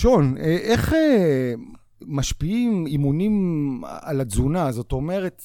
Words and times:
שון, 0.00 0.36
אה, 0.36 0.56
איך 0.56 0.92
אה, 0.92 1.52
משפיעים 2.00 2.86
אימונים 2.86 3.32
על 3.84 4.20
התזונה? 4.20 4.72
זאת 4.72 4.92
אומרת, 4.92 5.42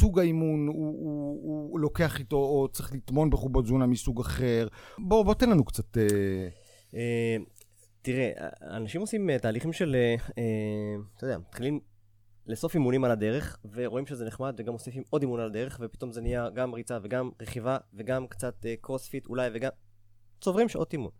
סוג 0.00 0.18
האימון, 0.18 0.66
הוא, 0.66 0.74
הוא, 0.76 1.40
הוא, 1.42 1.70
הוא 1.70 1.80
לוקח 1.80 2.18
איתו, 2.18 2.36
או 2.36 2.68
צריך 2.72 2.92
לטמון 2.92 3.30
בחובות 3.30 3.64
תזונה 3.64 3.86
מסוג 3.86 4.20
אחר. 4.20 4.68
בוא, 4.98 5.24
בוא 5.24 5.34
תן 5.34 5.50
לנו 5.50 5.64
קצת... 5.64 5.98
אה... 5.98 6.48
אה, 6.94 7.36
תראה, 8.02 8.30
אנשים 8.62 9.00
עושים 9.00 9.38
תהליכים 9.38 9.72
של, 9.72 9.96
אתה 11.16 11.26
יודע, 11.26 11.38
מתחילים 11.38 11.80
לאסוף 12.46 12.74
אימונים 12.74 13.04
על 13.04 13.10
הדרך, 13.10 13.58
ורואים 13.72 14.06
שזה 14.06 14.24
נחמד, 14.24 14.54
וגם 14.58 14.72
מוסיפים 14.72 15.02
עוד 15.10 15.22
אימון 15.22 15.40
על 15.40 15.46
הדרך, 15.46 15.78
ופתאום 15.82 16.12
זה 16.12 16.20
נהיה 16.20 16.50
גם 16.54 16.72
ריצה 16.72 16.98
וגם 17.02 17.30
רכיבה, 17.42 17.76
וגם 17.94 18.26
קצת 18.26 18.66
קרוספיט 18.80 19.26
אולי, 19.26 19.50
וגם... 19.54 19.70
צוברים 20.40 20.68
שעות 20.68 20.92
אימון. 20.92 21.10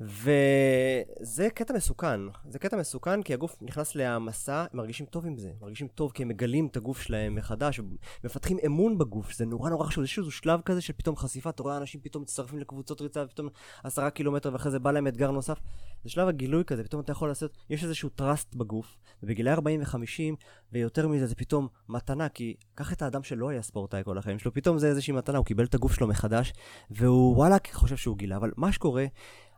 וזה 0.00 1.48
קטע 1.54 1.74
מסוכן. 1.74 2.20
זה 2.48 2.58
קטע 2.58 2.76
מסוכן 2.76 3.22
כי 3.22 3.34
הגוף 3.34 3.56
נכנס 3.60 3.94
להעמסה, 3.94 4.60
הם 4.60 4.66
מרגישים 4.72 5.06
טוב 5.06 5.26
עם 5.26 5.38
זה. 5.38 5.52
מרגישים 5.60 5.88
טוב 5.88 6.12
כי 6.12 6.22
הם 6.22 6.28
מגלים 6.28 6.66
את 6.66 6.76
הגוף 6.76 7.02
שלהם 7.02 7.34
מחדש, 7.34 7.80
מפתחים 8.24 8.58
אמון 8.66 8.98
בגוף, 8.98 9.32
זה 9.32 9.46
נורא 9.46 9.70
נורא 9.70 9.86
חשוב. 9.86 10.04
יש 10.04 10.18
איזשהו 10.18 10.32
שלב 10.32 10.60
כזה 10.60 10.80
של 10.80 10.92
פתאום 10.92 11.16
חשיפה, 11.16 11.50
אתה 11.50 11.62
רואה 11.62 11.76
אנשים 11.76 12.00
פתאום 12.00 12.22
מצטרפים 12.22 12.58
לקבוצות 12.58 13.00
ריצה, 13.00 13.24
ופתאום 13.24 13.48
עשרה 13.84 14.10
קילומטר, 14.10 14.52
ואחרי 14.52 14.70
זה 14.70 14.78
בא 14.78 14.90
להם 14.90 15.06
אתגר 15.06 15.30
נוסף. 15.30 15.58
זה 16.04 16.10
שלב 16.10 16.28
הגילוי 16.28 16.64
כזה, 16.64 16.84
פתאום 16.84 17.02
אתה 17.02 17.12
יכול 17.12 17.28
לעשות, 17.28 17.56
יש 17.70 17.84
איזשהו 17.84 18.08
טראסט 18.08 18.54
בגוף, 18.54 18.96
ובגילי 19.22 19.50
40 19.50 19.80
ו-50, 19.80 20.46
ויותר 20.72 21.08
מזה 21.08 21.26
זה 21.26 21.34
פתאום 21.34 21.68
מתנה, 21.88 22.28
כי 22.28 22.56
קח 22.74 22.92
את 22.92 23.02
האדם 23.02 23.22
שלא 23.22 23.48
היה 23.48 23.62
ספורטאי 23.62 24.04
כל 24.04 24.18
החיים 24.18 24.38
שלו, 24.38 24.52
פתאום 24.54 24.78
זה 24.78 24.88
איזושהי 24.88 25.12
מתנה, 25.12 25.38
הוא 25.38 25.46
קיבל 25.46 25.64
את 25.64 25.74
הגוף 25.74 25.94
שלו 25.94 26.06
מחדש, 26.06 26.52
והוא 26.90 27.36
וואלה 27.36 27.56
חושב 27.72 27.96
שהוא 27.96 28.16
גילה, 28.16 28.36
אבל 28.36 28.51
מה 28.56 28.72
שקורה, 28.72 29.06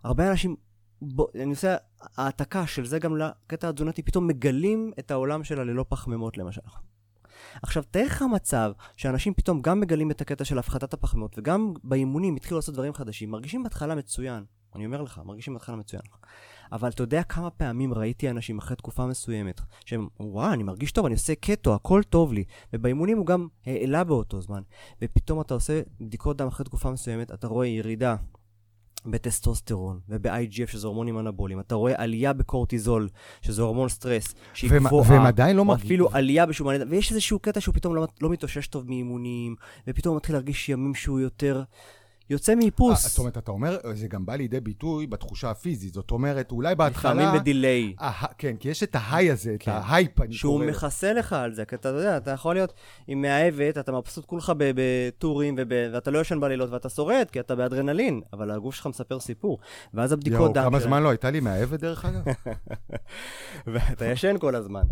הרבה 0.04 0.30
אנשים, 0.30 0.56
בוא, 1.02 1.26
אני 1.34 1.50
עושה 1.50 1.76
העתקה 2.16 2.66
של 2.66 2.86
זה 2.86 2.98
גם 2.98 3.16
לקטע 3.16 3.68
התזונתי, 3.68 4.02
פתאום 4.02 4.26
מגלים 4.26 4.92
את 4.98 5.10
העולם 5.10 5.44
של 5.44 5.60
הללא 5.60 5.84
פחמימות 5.88 6.38
למשל. 6.38 6.60
עכשיו, 7.62 7.82
תאר 7.90 8.06
לך 8.06 8.24
מצב 8.32 8.72
שאנשים 8.96 9.34
פתאום 9.34 9.62
גם 9.62 9.80
מגלים 9.80 10.10
את 10.10 10.20
הקטע 10.20 10.44
של 10.44 10.58
הפחתת 10.58 10.94
הפחמימות 10.94 11.38
וגם 11.38 11.72
באימונים 11.84 12.36
התחילו 12.36 12.58
לעשות 12.58 12.74
דברים 12.74 12.94
חדשים, 12.94 13.30
מרגישים 13.30 13.62
בהתחלה 13.62 13.94
מצוין. 13.94 14.44
אני 14.74 14.86
אומר 14.86 15.02
לך, 15.02 15.20
מרגישים 15.24 15.54
בהתחלה 15.54 15.76
מצוין. 15.76 16.02
אבל 16.72 16.88
אתה 16.88 17.02
יודע 17.02 17.22
כמה 17.22 17.50
פעמים 17.50 17.94
ראיתי 17.94 18.30
אנשים 18.30 18.58
אחרי 18.58 18.76
תקופה 18.76 19.06
מסוימת, 19.06 19.60
שהם, 19.84 20.08
וואו, 20.20 20.52
אני 20.52 20.62
מרגיש 20.62 20.92
טוב, 20.92 21.06
אני 21.06 21.14
עושה 21.14 21.34
קטו, 21.34 21.74
הכל 21.74 22.02
טוב 22.02 22.32
לי. 22.32 22.44
ובאימונים 22.72 23.18
הוא 23.18 23.26
גם 23.26 23.48
העלה 23.66 24.04
באותו 24.04 24.40
זמן. 24.40 24.62
ופתאום 25.02 25.40
אתה 25.40 25.54
עושה 25.54 25.80
בדיקות 26.00 26.36
דם 26.36 26.46
אחרי 26.46 26.64
תקופה 26.64 26.90
מסוימת, 26.90 27.32
אתה 27.32 27.46
רואה 27.46 27.66
ירידה 27.66 28.16
בטסטוסטרון 29.06 30.00
וב-IGF, 30.08 30.66
שזה 30.72 30.86
הורמונים 30.86 31.18
אנבוליים. 31.18 31.60
אתה 31.60 31.74
רואה 31.74 31.92
עלייה 31.96 32.32
בקורטיזול, 32.32 33.08
שזה 33.42 33.62
הורמון 33.62 33.88
סטרס, 33.88 34.34
שהיא 34.54 34.70
והם, 34.70 34.86
גבוהה. 34.86 35.10
והם 35.10 35.26
עדיין 35.26 35.56
לא 35.56 35.64
מרגישים. 35.64 35.86
אפילו 35.86 36.08
עלייה 36.12 36.46
בשומן, 36.46 36.90
ויש 36.90 37.10
איזשהו 37.10 37.38
קטע 37.38 37.60
שהוא 37.60 37.74
פתאום 37.74 37.94
לא, 37.94 38.06
לא 38.20 38.30
מתאושש 38.30 38.66
טוב 38.66 38.88
מאימונים, 38.88 39.54
ופתאום 39.86 40.12
הוא 40.12 40.16
מתחיל 40.16 40.34
להרגיש 40.34 40.68
ימים 40.68 40.94
שהוא 40.94 41.20
יותר... 41.20 41.62
יוצא 42.30 42.54
מאיפוס. 42.54 43.04
אה, 43.04 43.08
זאת 43.08 43.18
אומרת, 43.18 43.38
אתה 43.38 43.50
אומר, 43.50 43.78
זה 43.94 44.08
גם 44.08 44.26
בא 44.26 44.36
לידי 44.36 44.60
ביטוי 44.60 45.06
בתחושה 45.06 45.50
הפיזית. 45.50 45.94
זאת 45.94 46.10
אומרת, 46.10 46.52
אולי 46.52 46.74
בהתחלה... 46.74 47.14
לפעמים 47.14 47.40
בדיליי. 47.40 47.94
כן, 48.38 48.56
כי 48.56 48.68
יש 48.68 48.82
את 48.82 48.94
ההיי 48.94 49.30
הזה, 49.30 49.56
כן. 49.58 49.72
את 49.72 49.76
ההייפ, 49.76 50.20
אני 50.20 50.26
קורא. 50.26 50.36
שהוא 50.36 50.64
מכסה 50.64 51.12
לך 51.12 51.32
על 51.32 51.54
זה, 51.54 51.64
כי 51.64 51.74
אתה 51.74 51.88
יודע, 51.88 52.16
אתה 52.16 52.30
יכול 52.30 52.54
להיות 52.54 52.72
עם 53.06 53.22
מאהבת, 53.22 53.78
אתה 53.78 53.92
מבסוט 53.92 54.24
כולך 54.24 54.52
בטורים. 54.58 55.56
ואתה 55.92 56.10
לא 56.10 56.18
ישן 56.18 56.40
בלילות 56.40 56.70
ואתה 56.70 56.88
שורד, 56.88 57.26
כי 57.32 57.40
אתה 57.40 57.54
באדרנלין, 57.54 58.20
אבל 58.32 58.50
הגוף 58.50 58.74
שלך 58.74 58.86
מספר 58.86 59.20
סיפור. 59.20 59.58
ואז 59.94 60.12
הבדיקות 60.12 60.52
דם... 60.52 60.60
יואו, 60.60 60.70
כמה 60.70 60.80
זמן 60.80 61.02
לא 61.02 61.08
הייתה 61.08 61.30
לי 61.30 61.40
מאהבת, 61.40 61.80
דרך 61.80 62.04
אגב? 62.04 62.22
ואתה 63.72 64.06
ישן 64.06 64.38
כל 64.38 64.54
הזמן. 64.54 64.82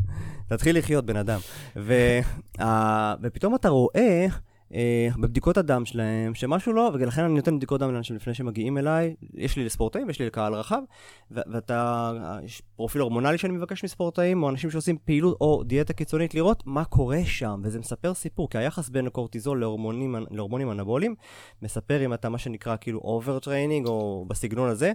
תתחיל 0.48 0.78
לחיות, 0.78 1.06
בן 1.06 1.16
אדם. 1.16 1.41
ופתאום 3.22 3.55
אתה 3.55 3.69
רואה... 3.69 4.27
אה, 4.75 5.09
בבדיקות 5.19 5.56
הדם 5.56 5.84
שלהם, 5.84 6.34
שמשהו 6.34 6.72
לא, 6.72 6.91
ולכן 6.94 7.25
אני 7.25 7.34
נותן 7.34 7.56
בדיקות 7.56 7.81
דם 7.81 7.93
לאנשים 7.93 8.16
לפני 8.16 8.34
שמגיעים 8.34 8.78
אליי, 8.78 9.15
יש 9.34 9.56
לי 9.56 9.65
לספורטאים 9.65 10.06
ויש 10.06 10.19
לי 10.19 10.27
לקהל 10.27 10.55
רחב, 10.55 10.83
ואתה, 11.31 12.12
יש 12.44 12.62
פרופיל 12.77 13.00
הורמונלי 13.00 13.38
שאני 13.38 13.53
מבקש 13.53 13.84
מספורטאים, 13.84 14.43
או 14.43 14.49
אנשים 14.49 14.71
שעושים 14.71 14.97
פעילות 15.05 15.37
או 15.41 15.62
דיאטה 15.65 15.93
קיצונית, 15.93 16.34
לראות 16.34 16.62
מה 16.66 16.84
קורה 16.84 17.21
שם, 17.25 17.60
וזה 17.65 17.78
מספר 17.78 18.15
סיפור, 18.15 18.50
כי 18.50 18.59
היחס 18.59 18.88
בין 18.88 19.06
הקורטיזול 19.06 19.60
להורמונים, 19.60 20.16
להורמונים 20.31 20.71
אנבוליים, 20.71 21.15
מספר 21.62 22.04
אם 22.04 22.15
אתה 22.15 22.28
מה 22.28 22.39
שנקרא 22.39 22.77
כאילו 22.81 23.00
overtraining, 23.00 23.87
או 23.87 24.25
בסגנון 24.28 24.69
הזה, 24.69 24.93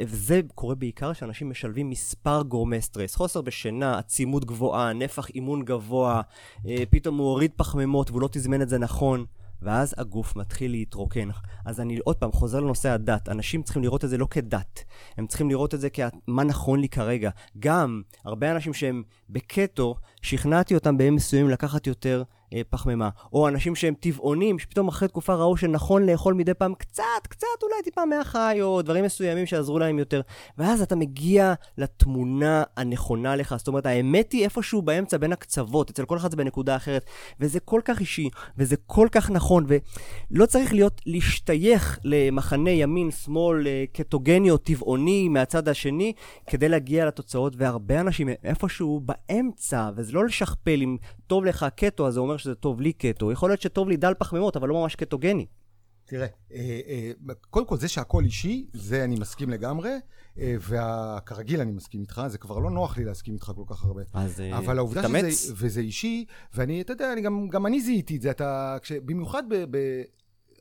וזה 0.00 0.40
קורה 0.54 0.74
בעיקר 0.74 1.12
שאנשים 1.12 1.50
משלבים 1.50 1.90
מספר 1.90 2.42
גורמי 2.42 2.80
סטרס, 2.80 3.14
חוסר 3.14 3.40
בשינה, 3.40 3.98
עצימות 3.98 4.44
גבוהה, 4.44 4.92
נפח 4.92 5.30
אימון 5.30 5.64
גבוה, 5.64 6.20
אה, 6.68 6.82
פתאום 6.90 7.18
הוא 7.18 7.26
הוריד 7.26 7.50
פחמימות 7.56 8.10
והוא 8.10 8.22
לא 8.22 8.28
תזמן 8.32 8.62
את 8.62 8.68
זה 8.68 8.78
נכון. 8.78 9.07
נכון, 9.08 9.24
ואז 9.62 9.94
הגוף 9.98 10.36
מתחיל 10.36 10.70
להתרוקן. 10.70 11.28
אז 11.64 11.80
אני 11.80 11.98
עוד 12.04 12.16
פעם 12.16 12.32
חוזר 12.32 12.60
לנושא 12.60 12.88
הדת. 12.88 13.28
אנשים 13.28 13.62
צריכים 13.62 13.82
לראות 13.82 14.04
את 14.04 14.10
זה 14.10 14.18
לא 14.18 14.26
כדת, 14.30 14.84
הם 15.16 15.26
צריכים 15.26 15.48
לראות 15.50 15.74
את 15.74 15.80
זה 15.80 15.90
כמה 15.90 16.44
נכון 16.44 16.80
לי 16.80 16.88
כרגע. 16.88 17.30
גם 17.58 18.02
הרבה 18.24 18.50
אנשים 18.52 18.74
שהם 18.74 19.02
בקטו, 19.30 19.94
שכנעתי 20.22 20.74
אותם 20.74 20.98
בימים 20.98 21.14
מסוימים 21.14 21.50
לקחת 21.50 21.86
יותר 21.86 22.22
פחמימה. 22.70 23.08
או 23.32 23.48
אנשים 23.48 23.74
שהם 23.74 23.94
טבעונים, 24.00 24.58
שפתאום 24.58 24.88
אחרי 24.88 25.08
תקופה 25.08 25.34
ראו 25.34 25.56
שנכון 25.56 26.06
לאכול 26.06 26.34
מדי 26.34 26.54
פעם 26.54 26.74
קצת, 26.74 27.02
קצת 27.28 27.46
אולי 27.62 27.82
טיפה 27.84 28.04
מהחי, 28.04 28.58
או 28.60 28.82
דברים 28.82 29.04
מסוימים 29.04 29.46
שעזרו 29.46 29.78
להם 29.78 29.98
יותר. 29.98 30.20
ואז 30.58 30.82
אתה 30.82 30.96
מגיע 30.96 31.54
לתמונה 31.78 32.62
הנכונה 32.76 33.36
לך. 33.36 33.54
זאת 33.58 33.68
אומרת, 33.68 33.86
האמת 33.86 34.32
היא 34.32 34.44
איפשהו 34.44 34.82
באמצע 34.82 35.16
בין 35.16 35.32
הקצוות, 35.32 35.90
אצל 35.90 36.04
כל 36.04 36.16
אחד 36.16 36.30
זה 36.30 36.36
בנקודה 36.36 36.76
אחרת. 36.76 37.04
וזה 37.40 37.60
כל 37.60 37.80
כך 37.84 38.00
אישי, 38.00 38.28
וזה 38.58 38.76
כל 38.86 39.08
כך 39.12 39.30
נכון, 39.30 39.66
ולא 39.68 40.46
צריך 40.46 40.72
להיות, 40.74 41.00
להשתייך 41.06 41.98
למחנה 42.04 42.70
ימין, 42.70 43.10
שמאל, 43.10 43.66
אה, 43.66 43.84
קטוגני 43.92 44.50
או 44.50 44.56
טבעוני 44.56 45.28
מהצד 45.28 45.68
השני, 45.68 46.12
כדי 46.46 46.68
להגיע 46.68 47.06
לתוצאות, 47.06 47.52
והרבה 47.56 48.00
אנשים 48.00 48.28
איפשהו 48.44 49.00
באמצע, 49.00 49.90
וזה 49.96 50.12
לא 50.12 50.24
לשכפל 50.24 50.80
אם 50.82 50.96
טוב 51.26 51.44
לך 51.44 51.66
קטו, 51.76 52.06
אז 52.06 52.14
זה 52.14 52.20
אומר 52.20 52.36
שזה 52.38 52.54
טוב 52.54 52.80
לי 52.80 52.92
קטו. 52.92 53.32
יכול 53.32 53.50
להיות 53.50 53.60
שטוב 53.60 53.88
לי 53.88 53.96
דל 53.96 54.14
פחמימות, 54.18 54.56
אבל 54.56 54.68
לא 54.68 54.74
ממש 54.74 54.96
קטוגני. 54.96 55.46
תראה, 56.08 56.26
אה, 56.52 56.80
אה, 56.88 57.34
קודם 57.50 57.66
כל 57.66 57.76
זה 57.76 57.88
שהכל 57.88 58.24
אישי, 58.24 58.66
זה 58.72 59.04
אני 59.04 59.16
מסכים 59.16 59.50
לגמרי, 59.50 59.90
אה, 60.38 60.54
וכרגיל 60.68 61.60
אני 61.60 61.72
מסכים 61.72 62.00
איתך, 62.00 62.22
זה 62.26 62.38
כבר 62.38 62.58
לא 62.58 62.70
נוח 62.70 62.98
לי 62.98 63.04
להסכים 63.04 63.34
איתך 63.34 63.52
כל 63.56 63.74
כך 63.74 63.84
הרבה. 63.84 64.02
אז 64.12 64.42
אבל 64.52 64.78
העובדה 64.78 65.08
שזה, 65.30 65.52
וזה 65.56 65.80
אישי, 65.80 66.24
ואני, 66.54 66.80
אתה 66.80 66.92
יודע, 66.92 67.12
אני 67.12 67.20
גם, 67.20 67.48
גם 67.48 67.66
אני 67.66 67.80
זיהיתי 67.80 68.16
את 68.16 68.22
זה, 68.22 68.30
אתה, 68.30 68.76
כש, 68.82 68.92
במיוחד 68.92 69.42
ב, 69.48 69.64
ב... 69.70 70.02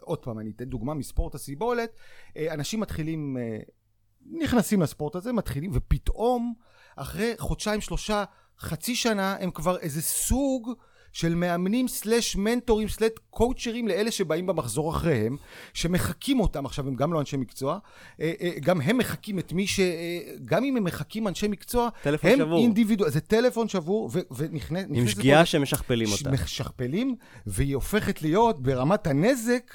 עוד 0.02 0.20
פעם, 0.20 0.40
אני 0.40 0.52
אתן 0.56 0.66
דוגמה 0.66 0.94
מספורט 0.94 1.36
הסיבולת, 1.36 1.90
אנשים 2.38 2.80
מתחילים, 2.80 3.38
נכנסים 4.26 4.82
לספורט 4.82 5.16
הזה, 5.16 5.34
מתחילים, 5.34 5.72
ופתאום, 5.74 6.54
אחרי 6.96 7.34
חודשיים, 7.38 7.82
שלושה, 7.82 8.24
חצי 8.60 8.96
שנה, 8.96 9.36
הם 9.40 9.52
כבר 9.52 9.78
איזה 9.78 10.02
סוג 10.02 10.72
של 11.18 11.36
מאמנים 11.36 11.88
סלאש 11.88 12.36
מנטורים 12.36 12.88
סלאש 12.88 13.12
קואוצ'רים 13.30 13.88
לאלה 13.88 14.12
שבאים 14.12 14.48
במחזור 14.48 14.92
אחריהם, 14.92 15.38
שמחקים 15.74 16.40
אותם, 16.40 16.66
עכשיו 16.66 16.88
הם 16.88 16.96
גם 16.96 17.14
לא 17.14 17.20
אנשי 17.20 17.38
מקצוע, 17.38 17.78
אה, 18.22 18.34
אה, 18.42 18.52
גם 18.60 18.82
הם 18.82 18.98
מחקים 18.98 19.40
את 19.40 19.54
מי 19.54 19.68
ש... 19.68 19.80
אה, 19.80 20.20
גם 20.46 20.64
אם 20.64 20.78
הם 20.78 20.84
מחקים 20.84 21.28
אנשי 21.28 21.48
מקצוע, 21.48 21.90
טלפון 22.04 22.32
הם 22.32 22.40
שבור. 22.40 22.60
אינדיבידואל, 22.60 23.10
זה 23.10 23.20
טלפון 23.20 23.68
שבור, 23.68 24.10
ונכנס... 24.38 24.86
עם 24.94 25.08
שגיאה 25.08 25.46
שמשכפלים 25.46 26.08
אותה. 26.12 26.32
משכפלים, 26.32 27.16
והיא 27.48 27.76
הופכת 27.76 28.22
להיות 28.22 28.64
ברמת 28.64 29.08
הנזק. 29.08 29.74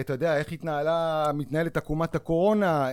אתה 0.00 0.12
יודע, 0.12 0.36
איך 0.36 0.52
התנהלה, 0.52 1.30
מתנהלת 1.34 1.76
עקומת 1.76 2.14
הקורונה, 2.14 2.88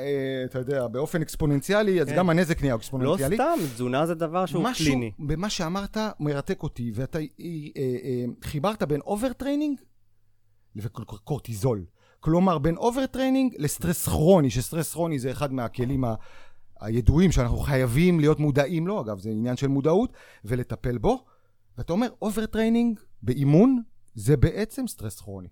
אתה 0.45 0.59
יודע, 0.59 0.87
באופן 0.87 1.21
אקספוננציאלי, 1.21 2.01
אז 2.01 2.07
כן. 2.07 2.15
גם 2.15 2.29
הנזק 2.29 2.61
נהיה 2.61 2.75
אקספוננציאלי. 2.75 3.37
לא 3.37 3.43
סתם, 3.43 3.65
תזונה 3.73 4.05
זה 4.05 4.15
דבר 4.15 4.45
שהוא 4.45 4.63
משהו 4.63 4.85
קליני. 4.85 5.11
משהו 5.17 5.27
במה 5.27 5.49
שאמרת 5.49 5.97
מרתק 6.19 6.63
אותי, 6.63 6.91
ואתה 6.95 7.19
אה, 7.19 7.23
אה, 7.77 8.25
חיברת 8.43 8.83
בין 8.83 9.01
overtraining 9.01 9.79
וקורטיזול. 10.75 11.85
כלומר, 12.19 12.57
בין 12.57 12.77
overtraining 12.77 13.55
לסטרס 13.57 14.07
כרוני, 14.07 14.49
שסטרס 14.49 14.93
כרוני 14.93 15.19
זה 15.19 15.31
אחד 15.31 15.53
מהכלים 15.53 16.05
ה... 16.05 16.15
הידועים 16.79 17.31
שאנחנו 17.31 17.57
חייבים 17.57 18.19
להיות 18.19 18.39
מודעים 18.39 18.87
לו, 18.87 19.01
אגב, 19.01 19.19
זה 19.19 19.29
עניין 19.29 19.55
של 19.55 19.67
מודעות, 19.67 20.13
ולטפל 20.45 20.97
בו. 20.97 21.25
ואתה 21.77 21.93
אומר, 21.93 22.07
overtraining 22.21 22.99
באימון 23.21 23.81
זה 24.15 24.37
בעצם 24.37 24.87
סטרס 24.87 25.19
כרוני. 25.19 25.47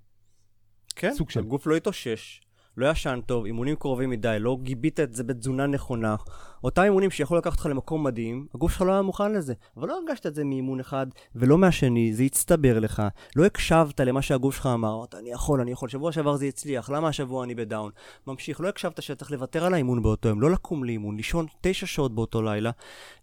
כן, 0.96 1.14
סוג 1.14 1.30
של... 1.30 1.40
הגוף 1.40 1.68
לא 1.68 1.76
התאושש, 1.76 2.42
לא 2.78 2.92
ישן 2.92 3.20
טוב, 3.26 3.46
אימונים 3.46 3.76
קרובים 3.76 4.10
מדי, 4.10 4.38
לא 4.40 4.58
גיבית 4.62 5.00
את 5.00 5.14
זה 5.14 5.24
בתזונה 5.24 5.68
נכונה. 5.68 6.16
אותם 6.64 6.82
אימונים 6.82 7.12
שיכלו 7.12 7.40
לקחת 7.40 7.54
אותך 7.54 7.66
למקום 7.66 8.04
מדהים, 8.04 8.48
הגוף 8.56 8.72
שלך 8.72 8.82
לא 8.82 8.92
היה 8.92 9.02
מוכן 9.02 9.32
לזה. 9.32 9.54
אבל 9.78 9.88
לא 9.88 10.00
הרגשת 10.00 10.26
את 10.26 10.36
זה 10.36 10.44
מאימון 10.44 10.80
אחד 10.80 11.08
ולא 11.36 11.58
מהשני, 11.58 12.14
זה 12.14 12.24
הצטבר 12.24 12.80
לך. 12.80 13.04
לא 13.36 13.46
הקשבת 13.46 14.00
למה 14.00 14.22
שהגוף 14.22 14.56
שלך 14.56 14.66
אמר, 14.74 14.96
אמרת, 14.96 15.16
אני 15.16 15.32
יכול, 15.32 15.62
אני 15.62 15.72
יכול, 15.72 15.90
שבוע 15.90 16.12
שעבר 16.12 16.36
זה 16.36 16.46
הצליח, 16.46 16.90
למה 16.90 17.08
השבוע 17.08 17.44
אני 17.44 17.56
ב 17.56 17.62
down? 17.62 17.92
ממשיך, 18.28 18.62
לא 18.62 18.68
הקשבת 18.68 19.02
שצריך 19.02 19.32
לוותר 19.32 19.66
על 19.66 19.74
האימון 19.74 20.04
באותו 20.04 20.30
יום, 20.30 20.42
לא 20.42 20.52
לקום 20.52 20.84
לאימון, 20.84 21.18
לישון 21.18 21.46
תשע 21.62 21.86
שעות 21.86 22.16
באותו 22.16 22.42
לילה, 22.42 22.72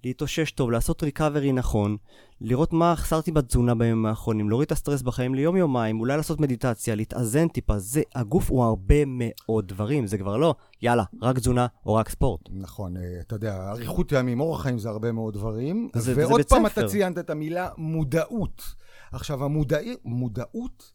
להתאושש 0.04 0.50
טוב, 0.50 0.70
לעשות 0.70 1.02
ריקאברי 1.02 1.52
נכון, 1.52 1.96
לראות 2.40 2.72
מה 2.72 2.92
החסרתי 2.92 3.32
בתזונה 3.32 3.74
בימים 3.74 4.06
האחרונים, 4.06 4.48
להוריד 4.48 4.66
את 4.66 4.72
הסטרס 4.72 5.02
בחיים 5.02 5.34
ליום-יומיים, 5.34 6.00
אולי 6.00 6.16
לעשות 6.16 6.40
מדיטציה, 6.40 6.94
להתאזן 6.94 7.48
טיפה, 7.48 7.78
זה, 7.78 8.02
הגוף 8.14 8.50
הוא 8.50 8.64
הרבה 8.64 9.04
מאוד 9.06 9.68
דברים, 9.68 10.06
זה 10.06 10.18
כבר 10.18 10.36
לא, 10.36 10.54
יאללה, 10.82 11.04
רק 11.22 11.38
תזונה 11.38 11.66
או 11.86 11.94
רק 11.94 12.08
ספורט. 12.08 12.40
נכון, 12.52 12.96
אה, 12.96 13.20
אתה 13.20 13.34
יודע, 13.34 13.70
אריכות 13.70 14.12
ימים, 14.12 14.40
אורח 14.40 14.62
חיים 14.62 14.78
זה 14.78 14.88
הרבה 14.88 15.12
מאוד 15.12 15.34
דברים. 15.34 15.88
זה- 15.94 16.00
זה 16.14 16.20
ועוד 16.26 16.36
בית 16.36 16.48
פעם 16.48 16.68
ספר. 16.68 16.80
אתה 16.80 16.90
ציינת 16.90 17.18
את 17.18 17.30
המילה 17.30 17.68
מודעות. 17.78 18.62
עכשיו, 19.12 19.44
המודע... 19.44 19.78
מודעות 20.04 20.92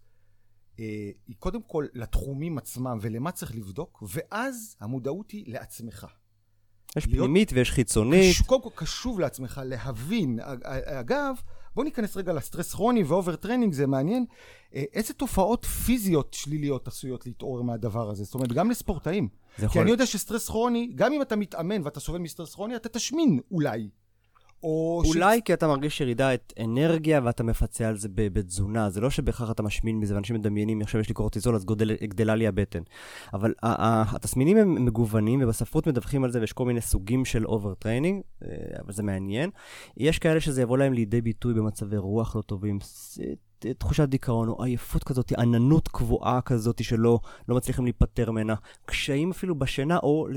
אה, 0.79 0.85
היא 1.27 1.35
קודם 1.39 1.61
כל 1.61 1.85
לתחומים 1.93 2.57
עצמם 2.57 2.97
ולמה 3.01 3.31
צריך 3.31 3.55
לבדוק, 3.55 4.03
ואז 4.13 4.75
המודעות 4.79 5.31
היא 5.31 5.43
לעצמך. 5.47 6.07
יש 6.97 7.07
להיות- 7.07 7.23
פנימית 7.25 7.49
ויש 7.53 7.71
חיצונית. 7.71 8.35
קש- 8.35 8.41
קודם 8.45 8.61
כל 8.61 8.69
קשוב 8.75 9.19
לעצמך, 9.19 9.61
להבין. 9.65 10.39
אג- 10.39 10.63
אגב, 10.85 11.35
בוא 11.75 11.83
ניכנס 11.83 12.17
רגע 12.17 12.33
לסטרס 12.33 12.73
כרוני 12.73 13.03
ו 13.03 13.08
overtraining, 13.08 13.73
זה 13.73 13.87
מעניין. 13.87 14.25
אה, 14.75 14.83
איזה 14.93 15.13
תופעות 15.13 15.65
פיזיות 15.65 16.33
שליליות 16.33 16.87
עשויות 16.87 17.25
להתעורר 17.25 17.61
מהדבר 17.61 18.09
הזה? 18.09 18.23
זאת 18.23 18.33
אומרת, 18.35 18.51
גם 18.53 18.71
לספורטאים. 18.71 19.27
כי 19.57 19.65
יכול... 19.65 19.81
אני 19.81 19.91
יודע 19.91 20.05
שסטרס 20.05 20.49
כרוני, 20.49 20.91
גם 20.95 21.13
אם 21.13 21.21
אתה 21.21 21.35
מתאמן 21.35 21.81
ואתה 21.83 21.99
סובל 21.99 22.19
מסטרס 22.19 22.53
כרוני, 22.53 22.75
אתה 22.75 22.89
תשמין, 22.89 23.39
אולי. 23.51 23.89
או 24.63 25.01
אולי 25.05 25.41
כי 25.45 25.53
אתה 25.53 25.67
מרגיש 25.67 26.01
ירידת 26.01 26.53
אנרגיה 26.63 27.21
ואתה 27.23 27.43
מפצה 27.43 27.87
על 27.87 27.97
זה 27.97 28.07
בתזונה, 28.13 28.89
זה 28.89 29.01
לא 29.01 29.09
שבהכרח 29.09 29.51
אתה 29.51 29.63
משמין 29.63 29.99
מזה, 29.99 30.13
ואנשים 30.15 30.35
מדמיינים, 30.35 30.81
עכשיו 30.81 31.01
יש 31.01 31.09
לי 31.09 31.13
קורטיזול 31.13 31.55
אז 31.55 31.65
גודל, 31.65 31.95
גדלה 32.03 32.35
לי 32.35 32.47
הבטן. 32.47 32.81
אבל 33.33 33.53
התסמינים 33.63 34.57
הם 34.57 34.85
מגוונים, 34.85 35.43
ובספרות 35.43 35.87
מדווחים 35.87 36.23
על 36.23 36.31
זה, 36.31 36.39
ויש 36.39 36.53
כל 36.53 36.65
מיני 36.65 36.81
סוגים 36.81 37.25
של 37.25 37.45
overtraining, 37.45 38.21
אה, 38.43 38.47
אבל 38.79 38.93
זה 38.93 39.03
מעניין. 39.03 39.49
יש 39.97 40.19
כאלה 40.19 40.39
שזה 40.39 40.61
יבוא 40.61 40.77
להם 40.77 40.93
לידי 40.93 41.21
ביטוי 41.21 41.53
במצבי 41.53 41.97
רוח 41.97 42.35
לא 42.35 42.41
טובים, 42.41 42.79
תחושת 43.77 44.09
דיכאון 44.09 44.49
או 44.49 44.63
עייפות 44.63 45.03
כזאת, 45.03 45.31
עננות 45.37 45.87
קבועה 45.87 46.41
כזאת 46.41 46.83
שלא 46.83 47.19
לא 47.47 47.55
מצליחים 47.55 47.85
להיפטר 47.85 48.31
ממנה, 48.31 48.55
קשיים 48.85 49.31
אפילו 49.31 49.55
בשינה 49.55 49.97
או, 50.03 50.27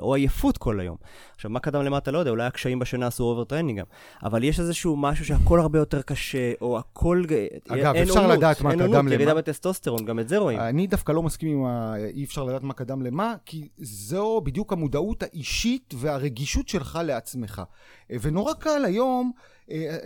או 0.00 0.14
עייפות 0.14 0.58
כל 0.58 0.80
היום. 0.80 0.96
עכשיו, 1.34 1.50
מה 1.50 1.60
קדם 1.60 1.82
למה 1.82 1.98
אתה 1.98 2.10
לא 2.10 2.18
יודע, 2.18 2.30
אולי 2.30 2.46
הקשיים 2.46 2.78
בשינה 2.78 3.06
עשו 3.06 3.24
overtraining 3.24 3.78
גם, 3.78 3.86
אבל 4.22 4.44
יש 4.44 4.60
איזשהו 4.60 4.96
משהו 4.96 5.24
שהכל 5.24 5.60
הרבה 5.60 5.78
יותר 5.78 6.02
קשה, 6.02 6.52
או 6.60 6.78
הכל... 6.78 7.22
אגב, 7.68 7.94
אין 7.94 8.08
אפשר 8.08 8.20
עונות, 8.20 8.36
לדעת 8.36 8.60
מה 8.60 8.70
אין 8.70 8.78
קדם 8.78 8.88
עונות, 8.88 9.04
למה. 9.04 9.14
ירידה 9.14 9.34
בטסטוסטרון, 9.34 10.04
גם 10.04 10.18
את 10.18 10.28
זה 10.28 10.38
רואים. 10.38 10.60
אני 10.60 10.86
דווקא 10.86 11.12
לא 11.12 11.22
מסכים 11.22 11.48
עם 11.48 11.64
ה... 11.64 11.94
אי 11.96 12.24
אפשר 12.24 12.44
לדעת 12.44 12.62
מה 12.62 12.74
קדם 12.74 13.02
למה, 13.02 13.34
כי 13.46 13.68
זו 13.78 14.40
בדיוק 14.44 14.72
המודעות 14.72 15.22
האישית 15.22 15.94
והרגישות 15.96 16.68
שלך 16.68 16.98
לעצמך. 17.04 17.62
ונורא 18.10 18.52
קל 18.54 18.84
היום 18.84 19.32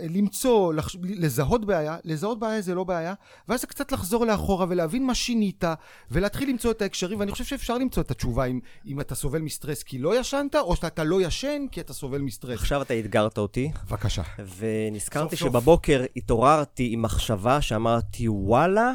למצוא, 0.09 0.73
לחש... 0.73 0.97
לזהות 1.03 1.65
בעיה, 1.65 1.97
לזהות 2.03 2.39
בעיה 2.39 2.61
זה 2.61 2.75
לא 2.75 2.83
בעיה, 2.83 3.13
ואז 3.47 3.65
קצת 3.65 3.91
לחזור 3.91 4.25
לאחורה 4.25 4.65
ולהבין 4.69 5.05
מה 5.05 5.15
שינית, 5.15 5.63
ולהתחיל 6.11 6.49
למצוא 6.49 6.71
את 6.71 6.81
ההקשרים, 6.81 7.19
ואני 7.19 7.31
חושב 7.31 7.43
שאפשר 7.43 7.77
למצוא 7.77 8.03
את 8.03 8.11
התשובה 8.11 8.45
אם, 8.45 8.59
אם 8.85 9.01
אתה 9.01 9.15
סובל 9.15 9.41
מסטרס 9.41 9.83
כי 9.83 9.99
לא 9.99 10.19
ישנת, 10.19 10.55
או 10.55 10.75
שאתה 10.75 11.03
לא 11.03 11.21
ישן 11.21 11.65
כי 11.71 11.81
אתה 11.81 11.93
סובל 11.93 12.21
מסטרס. 12.21 12.59
עכשיו 12.59 12.81
אתה 12.81 12.99
אתגרת 12.99 13.37
אותי, 13.37 13.71
בבקשה. 13.87 14.21
ונזכרתי 14.57 15.35
סוף 15.35 15.39
סוף. 15.39 15.49
שבבוקר 15.49 16.05
התעוררתי 16.15 16.89
עם 16.93 17.01
מחשבה 17.01 17.61
שאמרתי, 17.61 18.27
וואלה, 18.27 18.91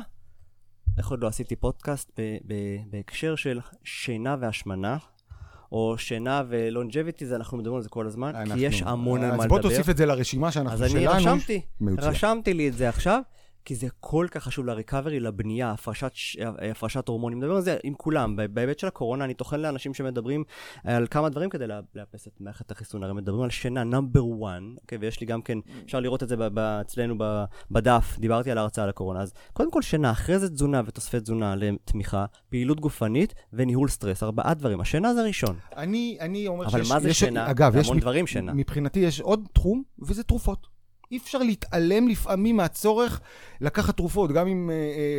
איך 0.98 1.10
עוד 1.10 1.22
לא 1.22 1.28
עשיתי 1.28 1.56
פודקאסט 1.56 2.20
בהקשר 2.90 3.36
של 3.36 3.60
שינה 3.84 4.36
והשמנה, 4.40 4.96
או 5.74 5.94
שינה 5.98 6.42
ולונג'ביטי, 6.48 7.24
אנחנו 7.34 7.58
מדברים 7.58 7.76
על 7.76 7.82
זה 7.82 7.88
כל 7.88 8.06
הזמן, 8.06 8.32
אנחנו- 8.34 8.54
כי 8.54 8.60
יש 8.60 8.82
המון 8.86 9.24
על 9.24 9.36
מה 9.36 9.42
אז 9.42 9.48
בוא 9.48 9.58
לדבר. 9.58 9.70
תוסיף 9.70 9.88
את 9.90 9.96
זה 9.96 10.06
לרשימה 10.06 10.50
שאנחנו 10.52 10.72
אז 10.72 10.82
אני 10.82 10.90
שלנו. 10.90 11.10
רשמתי, 11.10 11.60
מצוין. 11.80 12.10
רשמתי 12.10 12.54
לי 12.54 12.68
את 12.68 12.74
זה 12.74 12.88
עכשיו, 12.88 13.20
כי 13.64 13.74
זה 13.74 13.86
כל 14.00 14.26
כך 14.30 14.44
חשוב 14.44 14.66
לריקאברי, 14.66 15.20
לבנייה, 15.20 15.70
הפרשת, 15.70 16.12
הפרשת 16.70 17.08
הורמונים. 17.08 17.38
מדברים 17.38 17.56
על 17.56 17.62
זה 17.62 17.76
עם 17.82 17.94
כולם. 17.94 18.36
בהיבט 18.50 18.78
של 18.78 18.86
הקורונה, 18.86 19.24
אני 19.24 19.34
טוחן 19.34 19.60
לאנשים 19.60 19.94
שמדברים 19.94 20.44
על 20.84 21.06
כמה 21.10 21.28
דברים 21.28 21.50
כדי 21.50 21.64
לאפס 21.94 22.26
את 22.26 22.32
מערכת 22.40 22.70
החיסון. 22.70 23.02
הרי 23.02 23.12
מדברים 23.12 23.42
על 23.42 23.50
שינה 23.50 23.84
number 23.84 24.20
1, 24.20 24.52
אוקיי, 24.80 24.98
ויש 24.98 25.20
לי 25.20 25.26
גם 25.26 25.42
כן, 25.42 25.58
אפשר 25.84 26.00
לראות 26.00 26.22
את 26.22 26.28
זה 26.28 26.34
אצלנו 26.80 27.14
בדף, 27.70 28.16
דיברתי 28.18 28.50
על 28.50 28.58
ההרצאה 28.58 28.84
על 28.84 28.90
הקורונה. 28.90 29.20
אז 29.20 29.32
קודם 29.52 29.70
כל 29.70 29.82
שינה, 29.82 30.10
אחרי 30.10 30.38
זה 30.38 30.50
תזונה 30.50 30.82
ותוספי 30.86 31.20
תזונה 31.20 31.54
לתמיכה, 31.56 32.24
פעילות 32.48 32.80
גופנית 32.80 33.34
וניהול 33.52 33.88
סטרס. 33.88 34.22
ארבעה 34.22 34.54
דברים. 34.54 34.80
השינה 34.80 35.14
זה 35.14 35.22
ראשון. 35.22 35.56
אני, 35.76 36.16
אני 36.20 36.46
אומר 36.46 36.66
אבל 36.66 36.82
שיש... 36.82 36.92
מה 36.92 37.00
זה 37.00 37.08
יש, 37.08 37.18
שינה? 37.18 37.50
אגב, 37.50 37.72
זה 37.72 37.78
יש 37.78 37.86
המון 37.86 37.96
מב- 37.96 38.02
דברים 38.02 38.26
שינה. 38.26 38.52
מבחינתי 38.52 39.00
יש 39.00 39.20
עוד 39.20 39.48
תחום, 39.52 39.82
וזה 39.98 40.22
תרופות. 40.22 40.73
אי 41.14 41.18
אפשר 41.18 41.38
להתעלם 41.38 42.08
לפעמים 42.08 42.56
מהצורך 42.56 43.20
לקחת 43.60 43.96
תרופות, 43.96 44.32
גם 44.32 44.46
אם 44.46 44.70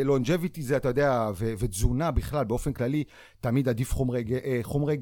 longevity 0.04 0.62
זה, 0.62 0.77
אתה 0.77 0.88
יודע, 0.88 1.30
ו- 1.36 1.53
ותזונה 1.59 2.12
בכלל, 2.12 2.45
באופן 2.45 2.74
כללי, 2.74 3.03
תמיד 3.42 3.69
עדיף 3.69 3.94
חומרי, 3.94 4.24
אה, 4.45 4.59
חומרי 4.62 4.97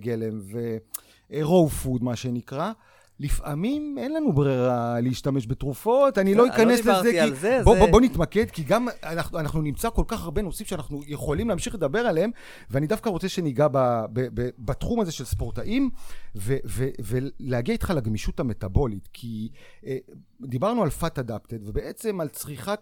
גלם 0.00 0.40
ו-raw 0.42 1.84
food, 1.84 2.02
מה 2.04 2.16
שנקרא. 2.16 2.72
לפעמים 3.20 3.96
אין 3.98 4.14
לנו 4.14 4.32
ברירה 4.32 5.00
להשתמש 5.00 5.46
בתרופות, 5.46 6.18
אני 6.18 6.34
לא 6.34 6.44
לא 6.46 6.50
אכנס 6.54 6.80
לזה, 6.80 6.82
דיברתי 6.82 7.10
כי... 7.10 7.20
על 7.20 7.34
זה, 7.34 7.60
בוא, 7.64 7.74
זה- 7.74 7.80
בוא, 7.80 7.90
בוא 7.90 8.00
נתמקד, 8.00 8.50
כי 8.50 8.62
גם 8.64 8.88
אנחנו, 9.02 9.38
אנחנו 9.38 9.62
נמצא 9.62 9.90
כל 9.90 10.04
כך 10.08 10.24
הרבה 10.24 10.42
נושאים 10.42 10.66
שאנחנו 10.66 11.00
יכולים 11.06 11.48
להמשיך 11.48 11.74
לדבר 11.74 11.98
עליהם, 11.98 12.30
ואני 12.70 12.86
דווקא 12.86 13.08
רוצה 13.08 13.28
שניגע 13.28 13.68
ב, 13.68 13.78
ב, 14.12 14.28
ב, 14.34 14.48
בתחום 14.58 15.00
הזה 15.00 15.12
של 15.12 15.24
ספורטאים, 15.24 15.90
ו, 16.36 16.56
ו, 16.66 16.88
ולהגיע 17.04 17.72
איתך 17.72 17.90
לגמישות 17.96 18.40
המטבולית, 18.40 19.08
כי 19.12 19.48
אה, 19.86 19.96
דיברנו 20.40 20.82
על 20.82 20.88
fat 21.00 21.18
adapted, 21.28 21.58
ובעצם 21.62 22.20
על 22.20 22.28
צריכת 22.28 22.80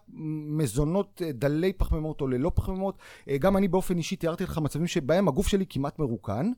מזונות 0.49 1.23
אה, 1.25 1.33
דלי 1.33 1.73
פחמימות 1.73 2.21
או 2.21 2.27
ללא 2.27 2.53
פחמימות, 2.55 2.99
אה, 3.29 3.39
גם 3.39 3.57
אני 3.57 3.69
באופן 3.69 3.97
אישי 3.99 4.17
תיארתי 4.17 4.45
לך 4.45 4.59
מצבים 4.59 4.87
שבהם 4.87 5.29
הגוף 5.29 5.47
שלי 5.49 5.65
כמעט 5.69 5.99
מרוקן. 5.99 6.51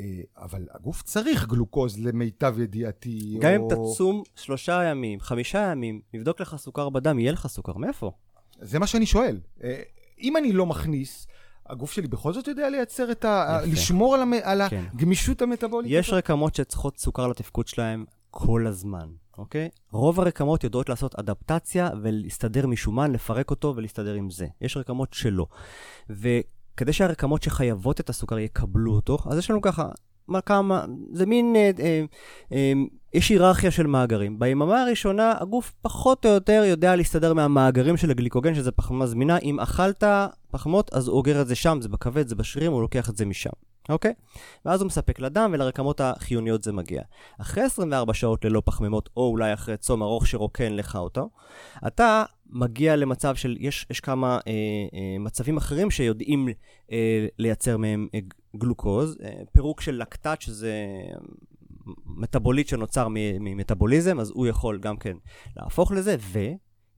אה, 0.00 0.20
אבל 0.36 0.66
הגוף 0.74 1.02
צריך 1.02 1.46
גלוקוז 1.46 1.98
למיטב 1.98 2.60
ידיעתי. 2.60 3.38
גם 3.40 3.52
אם 3.52 3.60
או- 3.60 3.92
תצום 3.92 4.22
שלושה 4.36 4.84
ימים, 4.84 5.20
חמישה 5.20 5.58
ימים, 5.58 6.00
נבדוק 6.14 6.40
לך 6.40 6.56
סוכר 6.56 6.88
בדם, 6.88 7.18
יהיה 7.18 7.32
לך 7.32 7.46
סוכר. 7.46 7.76
מאיפה? 7.76 8.10
זה 8.60 8.78
מה 8.78 8.86
שאני 8.86 9.06
שואל. 9.06 9.40
אה, 9.64 9.82
אם 10.20 10.36
אני 10.36 10.52
לא 10.52 10.66
מכניס, 10.66 11.26
הגוף 11.66 11.92
שלי 11.92 12.06
בכל 12.06 12.32
זאת 12.32 12.48
יודע 12.48 12.70
לייצר 12.70 13.10
את 13.10 13.24
ה... 13.24 13.58
יפה. 13.62 13.72
לשמור 13.72 14.14
על, 14.14 14.22
המ... 14.22 14.32
על 14.42 14.68
כן. 14.68 14.84
הגמישות 14.94 15.42
המטבולית 15.42 15.90
יש 15.94 16.06
הזאת? 16.08 16.18
רקמות 16.18 16.54
שצריכות 16.54 16.98
סוכר 16.98 17.26
לתפקוד 17.26 17.68
שלהם 17.68 18.04
כל 18.30 18.66
הזמן, 18.66 19.08
אוקיי? 19.38 19.68
רוב 19.92 20.20
הרקמות 20.20 20.64
יודעות 20.64 20.88
לעשות 20.88 21.14
אדפטציה 21.14 21.90
ולהסתדר 22.02 22.66
משומן, 22.66 23.12
לפרק 23.12 23.50
אותו 23.50 23.74
ולהסתדר 23.76 24.14
עם 24.14 24.30
זה. 24.30 24.46
יש 24.60 24.76
רקמות 24.76 25.08
שלא. 25.12 25.46
וכדי 26.78 26.92
שהרקמות 26.92 27.42
שחייבות 27.42 28.00
את 28.00 28.10
הסוכר 28.10 28.38
יקבלו 28.38 28.92
אותו, 28.92 29.18
אז 29.26 29.38
יש 29.38 29.50
לנו 29.50 29.60
ככה, 29.60 29.88
מה 30.28 30.40
כמה, 30.40 30.84
זה 31.12 31.26
מין, 31.26 31.56
אה, 31.56 31.70
אה, 31.80 32.04
אה, 32.52 32.72
יש 33.14 33.28
היררכיה 33.28 33.70
של 33.70 33.86
מאגרים. 33.86 34.38
ביממה 34.38 34.82
הראשונה 34.82 35.34
הגוף 35.40 35.72
פחות 35.82 36.26
או 36.26 36.30
יותר 36.30 36.62
יודע 36.66 36.96
להסתדר 36.96 37.34
מהמאגרים 37.34 37.96
של 37.96 38.10
הגליקוגן, 38.10 38.54
שזה 38.54 38.72
פחמימה 38.72 39.06
זמינה. 39.06 39.38
אם 39.38 39.60
אכלת 39.60 40.04
פחמות, 40.50 40.92
אז 40.92 41.08
הוא 41.08 41.16
אוגר 41.16 41.40
את 41.40 41.48
זה 41.48 41.54
שם, 41.54 41.78
זה 41.80 41.88
בכבד, 41.88 42.28
זה 42.28 42.34
בשרירים, 42.34 42.72
הוא 42.72 42.82
לוקח 42.82 43.10
את 43.10 43.16
זה 43.16 43.26
משם. 43.26 43.50
אוקיי? 43.88 44.12
ואז 44.64 44.80
הוא 44.80 44.86
מספק 44.86 45.20
לדם 45.20 45.50
ולרקמות 45.54 46.00
החיוניות 46.00 46.62
זה 46.62 46.72
מגיע. 46.72 47.02
אחרי 47.40 47.62
24 47.62 48.14
שעות 48.14 48.44
ללא 48.44 48.62
פחמימות, 48.64 49.08
או 49.16 49.30
אולי 49.30 49.54
אחרי 49.54 49.76
צום 49.76 50.02
ארוך 50.02 50.26
שרוקן 50.26 50.72
לך 50.72 50.96
אותו, 50.96 51.30
אתה 51.86 52.24
מגיע 52.50 52.96
למצב 52.96 53.34
של, 53.34 53.56
יש, 53.60 53.86
יש 53.90 54.00
כמה 54.00 54.38
אה, 54.46 54.52
אה, 54.94 55.18
מצבים 55.18 55.56
אחרים 55.56 55.90
שיודעים 55.90 56.48
אה, 56.92 57.26
לייצר 57.38 57.76
מהם 57.76 58.08
אה, 58.14 58.20
גלוקוז, 58.56 59.16
אה, 59.22 59.32
פירוק 59.52 59.80
של 59.80 59.94
לקטט, 59.94 60.40
שזה 60.40 60.74
מטאבוליט 62.06 62.68
שנוצר 62.68 63.06
ממטאבוליזם, 63.10 64.20
אז 64.20 64.30
הוא 64.30 64.46
יכול 64.46 64.78
גם 64.78 64.96
כן 64.96 65.16
להפוך 65.56 65.92
לזה, 65.92 66.16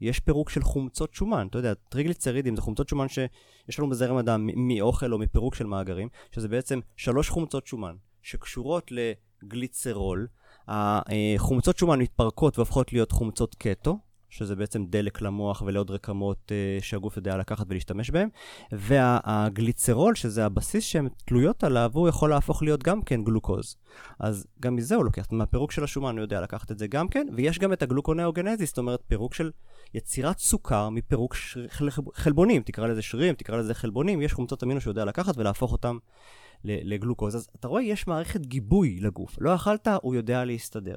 ויש 0.00 0.20
פירוק 0.20 0.50
של 0.50 0.62
חומצות 0.62 1.14
שומן. 1.14 1.46
אתה 1.50 1.58
יודע, 1.58 1.74
טריגליצרידים 1.74 2.56
זה 2.56 2.62
חומצות 2.62 2.88
שומן 2.88 3.08
שיש 3.08 3.78
לנו 3.78 3.90
בזרם 3.90 4.16
הדם 4.16 4.46
מ- 4.46 4.68
מאוכל 4.68 5.12
או 5.12 5.18
מפירוק 5.18 5.54
של 5.54 5.66
מאגרים, 5.66 6.08
שזה 6.32 6.48
בעצם 6.48 6.80
שלוש 6.96 7.28
חומצות 7.28 7.66
שומן 7.66 7.94
שקשורות 8.22 8.90
לגליצרול. 8.90 10.26
החומצות 10.68 11.78
שומן 11.78 11.98
מתפרקות 11.98 12.58
והופכות 12.58 12.92
להיות 12.92 13.12
חומצות 13.12 13.54
קטו, 13.54 13.98
שזה 14.30 14.56
בעצם 14.56 14.84
דלק 14.84 15.20
למוח 15.20 15.62
ולעוד 15.66 15.90
רקמות 15.90 16.38
uh, 16.52 16.84
שהגוף 16.84 17.16
יודע 17.16 17.36
לקחת 17.36 17.66
ולהשתמש 17.68 18.10
בהן, 18.10 18.28
והגליצרול, 18.72 20.14
שזה 20.14 20.44
הבסיס 20.44 20.84
שהן 20.84 21.08
תלויות 21.24 21.64
עליו, 21.64 21.90
הוא 21.94 22.08
יכול 22.08 22.30
להפוך 22.30 22.62
להיות 22.62 22.82
גם 22.82 23.02
כן 23.02 23.24
גלוקוז. 23.24 23.76
אז 24.18 24.46
גם 24.60 24.76
מזה 24.76 24.94
הוא 24.94 25.04
לוקח, 25.04 25.26
מהפירוק 25.32 25.72
של 25.72 25.84
השומן 25.84 26.16
הוא 26.16 26.22
יודע 26.22 26.40
לקחת 26.40 26.70
את 26.70 26.78
זה 26.78 26.86
גם 26.86 27.08
כן, 27.08 27.26
ויש 27.36 27.58
גם 27.58 27.72
את 27.72 27.82
הגלוקונאוגנזיס, 27.82 28.68
זאת 28.68 28.78
אומרת 28.78 29.02
פירוק 29.08 29.34
של 29.34 29.50
יצירת 29.94 30.38
סוכר 30.38 30.88
מפירוק 30.88 31.34
שר... 31.34 31.66
חלבונים, 32.14 32.62
תקרא 32.62 32.86
לזה 32.86 33.02
שרירים, 33.02 33.34
תקרא 33.34 33.56
לזה 33.56 33.74
חלבונים, 33.74 34.22
יש 34.22 34.32
חומצות 34.32 34.64
אמינו 34.64 34.80
שהוא 34.80 34.90
יודע 34.90 35.04
לקחת 35.04 35.38
ולהפוך 35.38 35.72
אותם 35.72 35.98
לגלוקוז. 36.64 37.36
אז 37.36 37.48
אתה 37.56 37.68
רואה, 37.68 37.82
יש 37.82 38.06
מערכת 38.06 38.40
גיבוי 38.40 39.00
לגוף. 39.00 39.36
לא 39.40 39.54
אכלת, 39.54 39.88
הוא 40.02 40.14
יודע 40.14 40.44
להסתדר. 40.44 40.96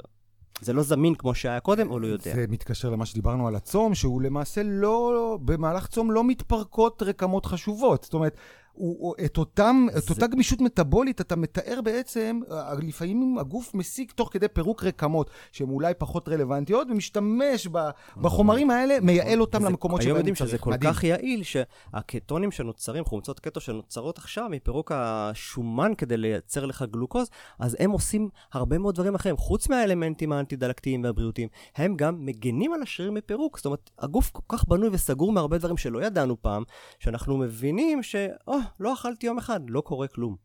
זה 0.62 0.74
לא 0.74 0.84
זמין 0.84 1.16
כמו 1.16 1.36
שהיה 1.36 1.60
קודם, 1.60 1.92
או 1.92 2.00
לא 2.00 2.08
יודע. 2.08 2.36
זה 2.36 2.46
מתקשר 2.50 2.90
למה 2.90 3.06
שדיברנו 3.06 3.48
על 3.48 3.56
הצום, 3.56 3.96
שהוא 3.96 4.22
למעשה 4.22 4.62
לא, 4.64 5.38
במהלך 5.42 5.88
צום 5.88 6.12
לא 6.12 6.24
מתפרקות 6.24 7.04
רקמות 7.04 7.46
חשובות. 7.46 8.04
זאת 8.04 8.14
אומרת, 8.14 8.38
הוא, 8.74 9.16
את, 9.26 9.38
אותם, 9.38 9.88
זה... 9.94 10.00
את 10.00 10.10
אותה 10.10 10.28
גמישות 10.28 10.62
מטאבולית 10.62 11.22
אתה 11.22 11.36
מתאר 11.36 11.80
בעצם, 11.84 12.40
אה, 12.52 12.74
לפעמים 12.82 13.38
הגוף 13.40 13.74
משיג 13.74 14.12
תוך 14.12 14.30
כדי 14.32 14.48
פירוק 14.48 14.84
רקמות 14.84 15.30
שהן 15.52 15.70
אולי 15.70 15.94
פחות 15.94 16.30
רלוונטיות, 16.30 16.88
ומשתמש 16.92 17.68
ב, 17.72 17.78
בחומרים 18.18 18.70
האלה, 18.70 19.00
מייעל 19.02 19.42
אותם 19.42 19.62
זה, 19.62 19.68
למקומות 19.70 20.02
שבהם 20.02 20.16
הוא 20.16 20.24
צריך. 20.24 20.28
היום 20.28 20.38
יודעים 20.38 20.50
שזה 20.50 20.58
כל 20.58 20.72
מדהים. 20.72 20.94
כך 20.94 21.04
יעיל, 21.04 21.44
שהקטונים 21.44 22.52
שנוצרים, 22.52 23.06
חומצות 23.06 23.40
קטו 23.40 23.60
שנוצרות 23.60 24.18
עכשיו 24.18 24.48
מפירוק 24.50 24.92
השומן 24.96 25.92
כדי 25.98 26.18
לייצר 26.18 26.66
לך 26.66 26.86
גלוקוז, 26.92 27.30
אז 27.60 27.78
הם 27.80 27.92
עושים 27.92 28.30
הרבה 28.54 28.78
מאוד 28.78 28.96
דברים 28.96 29.16
אחרים. 29.16 29.38
חוץ 29.38 29.70
מהאלמנטים 29.70 30.32
האנטי-דלקתיים 30.32 31.04
והבריאותיים, 31.04 31.50
הם 31.76 31.96
גם 31.96 32.26
מגנים 32.26 32.74
על 32.74 32.82
השריר 32.82 33.12
מפירוק. 33.12 33.58
זאת 33.58 33.66
אומרת, 33.66 33.90
הגוף 34.00 34.32
כל 34.32 34.58
כך 34.58 34.68
בנוי 34.68 34.90
וסגור 34.92 35.32
מהרבה 35.32 35.58
דברים 35.58 35.78
שלא 35.78 36.04
ידענו 36.04 36.42
פעם, 36.42 36.64
שאנחנו 37.00 37.38
מבינים 37.38 38.04
ש... 38.04 38.16
Oh, 38.50 38.63
לא 38.80 38.94
אכלתי 38.94 39.26
יום 39.26 39.38
אחד, 39.38 39.60
לא 39.68 39.82
קורה 39.82 40.08
כלום. 40.08 40.36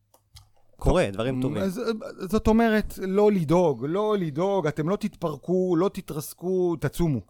קורה, 0.77 1.11
דברים 1.13 1.43
טובים. 1.43 1.63
אז, 1.63 1.81
זאת 2.19 2.47
אומרת, 2.47 2.99
לא 3.03 3.33
לדאוג, 3.33 3.85
לא 3.89 4.17
לדאוג, 4.19 4.67
אתם 4.67 4.89
לא 4.89 4.97
תתפרקו, 4.97 5.77
לא 5.77 5.89
תתרסקו, 5.89 6.77
תצומו. 6.81 7.21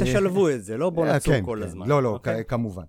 תשלבו 0.00 0.48
את 0.50 0.64
זה, 0.64 0.76
לא 0.76 0.90
בואו 0.90 1.14
נצום 1.14 1.34
כן, 1.34 1.44
כל 1.44 1.58
כן. 1.60 1.66
הזמן. 1.66 1.88
לא, 1.88 2.02
לא, 2.02 2.08
אוקיי? 2.08 2.44
כמובן. 2.48 2.82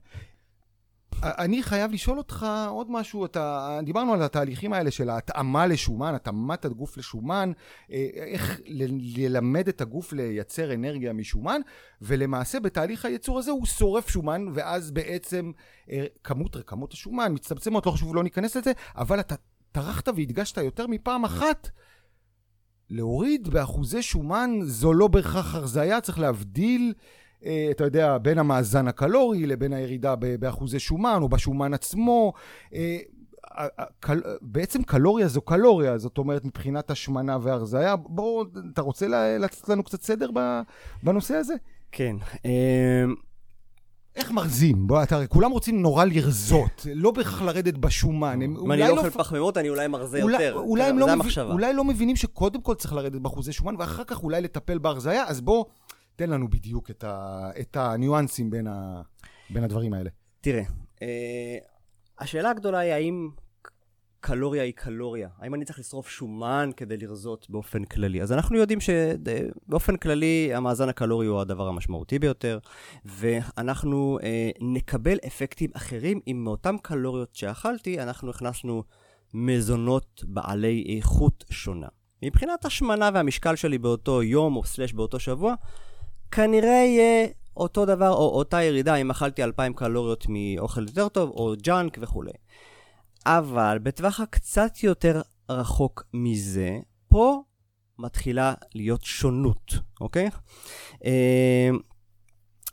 אני 1.23 1.63
חייב 1.63 1.91
לשאול 1.91 2.17
אותך 2.17 2.45
עוד 2.69 2.91
משהו, 2.91 3.25
אתה, 3.25 3.79
דיברנו 3.83 4.13
על 4.13 4.23
התהליכים 4.23 4.73
האלה 4.73 4.91
של 4.91 5.09
ההתאמה 5.09 5.67
לשומן, 5.67 6.15
התאמת 6.15 6.65
הגוף 6.65 6.97
לשומן, 6.97 7.51
אה, 7.91 8.07
איך 8.13 8.59
ללמד 9.17 9.67
את 9.67 9.81
הגוף 9.81 10.13
לייצר 10.13 10.73
אנרגיה 10.73 11.13
משומן, 11.13 11.61
ולמעשה 12.01 12.59
בתהליך 12.59 13.05
הייצור 13.05 13.39
הזה 13.39 13.51
הוא 13.51 13.65
שורף 13.65 14.09
שומן, 14.09 14.45
ואז 14.53 14.91
בעצם 14.91 15.51
אה, 15.91 16.05
כמות 16.23 16.55
רקמות 16.55 16.93
השומן 16.93 17.33
מצטמצמות, 17.33 17.85
לא 17.85 17.91
חשוב, 17.91 18.15
לא 18.15 18.23
ניכנס 18.23 18.55
לזה, 18.55 18.71
אבל 18.95 19.19
אתה 19.19 19.35
טרחת 19.71 20.07
והדגשת 20.07 20.57
יותר 20.57 20.87
מפעם 20.87 21.25
אחת. 21.25 21.69
להוריד 22.89 23.49
באחוזי 23.49 24.01
שומן 24.01 24.59
זו 24.63 24.93
לא 24.93 25.07
בהכרח 25.07 25.55
הרזייה, 25.55 26.01
צריך 26.01 26.19
להבדיל 26.19 26.93
אתה 27.71 27.83
יודע, 27.83 28.17
בין 28.17 28.37
המאזן 28.37 28.87
הקלורי 28.87 29.45
לבין 29.45 29.73
הירידה 29.73 30.15
באחוזי 30.39 30.79
שומן 30.79 31.19
או 31.21 31.29
בשומן 31.29 31.73
עצמו. 31.73 32.33
אה, 32.73 32.97
בעצם 34.41 34.83
קלוריה 34.83 35.27
זו 35.27 35.41
קלוריה, 35.41 35.97
זאת 35.97 36.17
אומרת 36.17 36.45
מבחינת 36.45 36.91
השמנה 36.91 37.37
והרזייה. 37.41 37.95
בוא, 37.95 38.45
אתה 38.73 38.81
רוצה 38.81 39.07
לתת 39.39 39.69
לנו 39.69 39.83
קצת 39.83 40.01
סדר 40.01 40.29
בנושא 41.03 41.35
הזה? 41.35 41.53
כן. 41.91 42.15
אה, 42.45 43.05
איך 44.15 44.31
מרזים? 44.31 44.87
בוא, 44.87 45.03
אתה, 45.03 45.27
כולם 45.27 45.51
רוצים 45.51 45.81
נורא 45.81 46.05
לרזות, 46.05 46.87
לא 46.93 47.11
בהכרח 47.11 47.41
לרדת 47.41 47.77
בשומן. 47.77 48.41
אם 48.41 48.71
אני 48.71 48.81
לא 48.81 48.97
אוכל 48.97 49.09
פחמימות, 49.09 49.57
אני 49.57 49.69
אולי 49.69 49.87
מרזה 49.87 50.19
יותר. 50.19 50.53
אולי, 50.55 50.93
לא 50.93 51.05
אולי 51.51 51.73
לא 51.73 51.83
מבינים 51.83 52.15
שקודם 52.15 52.61
כל 52.61 52.75
צריך 52.75 52.93
לרדת 52.93 53.21
באחוזי 53.21 53.53
שומן, 53.53 53.75
ואחר 53.79 54.03
כך 54.03 54.23
אולי 54.23 54.41
לטפל 54.41 54.77
בהרזייה, 54.77 55.23
אז 55.27 55.41
בוא... 55.41 55.65
תן 56.19 56.29
לנו 56.29 56.47
בדיוק 56.47 56.89
את, 56.89 57.03
ה, 57.03 57.49
את 57.59 57.77
הניואנסים 57.77 58.49
בין, 58.49 58.67
ה, 58.67 59.01
בין 59.49 59.63
הדברים 59.63 59.93
האלה. 59.93 60.09
תראה, 60.41 60.63
אה, 61.01 61.57
השאלה 62.19 62.49
הגדולה 62.49 62.79
היא 62.79 62.93
האם 62.93 63.29
קלוריה 64.19 64.63
היא 64.63 64.73
קלוריה. 64.73 65.29
האם 65.37 65.55
אני 65.55 65.65
צריך 65.65 65.79
לשרוף 65.79 66.09
שומן 66.09 66.69
כדי 66.77 66.97
לרזות 66.97 67.49
באופן 67.49 67.83
כללי? 67.83 68.21
אז 68.21 68.31
אנחנו 68.31 68.57
יודעים 68.57 68.79
שבאופן 68.79 69.97
כללי 69.97 70.51
המאזן 70.53 70.89
הקלורי 70.89 71.27
הוא 71.27 71.41
הדבר 71.41 71.67
המשמעותי 71.67 72.19
ביותר, 72.19 72.59
ואנחנו 73.05 74.19
אה, 74.23 74.49
נקבל 74.61 75.17
אפקטים 75.27 75.69
אחרים 75.73 76.19
אם 76.27 76.41
מאותן 76.43 76.77
קלוריות 76.77 77.35
שאכלתי, 77.35 77.99
אנחנו 77.99 78.29
הכנסנו 78.29 78.83
מזונות 79.33 80.23
בעלי 80.27 80.95
איכות 80.97 81.43
שונה. 81.49 81.87
מבחינת 82.23 82.65
השמנה 82.65 83.09
והמשקל 83.13 83.55
שלי 83.55 83.77
באותו 83.77 84.23
יום 84.23 84.55
או 84.55 84.63
סלש 84.63 84.93
באותו 84.93 85.19
שבוע, 85.19 85.55
כנראה 86.31 86.69
יהיה 86.69 87.27
אותו 87.57 87.85
דבר 87.85 88.09
או 88.09 88.29
אותה 88.37 88.63
ירידה 88.63 88.95
אם 88.95 89.11
אכלתי 89.11 89.43
2,000 89.43 89.73
קלוריות 89.73 90.25
מאוכל 90.29 90.81
יותר 90.81 91.09
טוב 91.09 91.29
או 91.29 91.53
ג'אנק 91.61 91.97
וכולי. 92.01 92.31
אבל 93.25 93.77
בטווח 93.83 94.19
הקצת 94.19 94.83
יותר 94.83 95.21
רחוק 95.49 96.03
מזה, 96.13 96.77
פה 97.07 97.41
מתחילה 97.99 98.53
להיות 98.75 99.03
שונות, 99.03 99.73
אוקיי? 100.01 100.29
אה, 101.05 101.69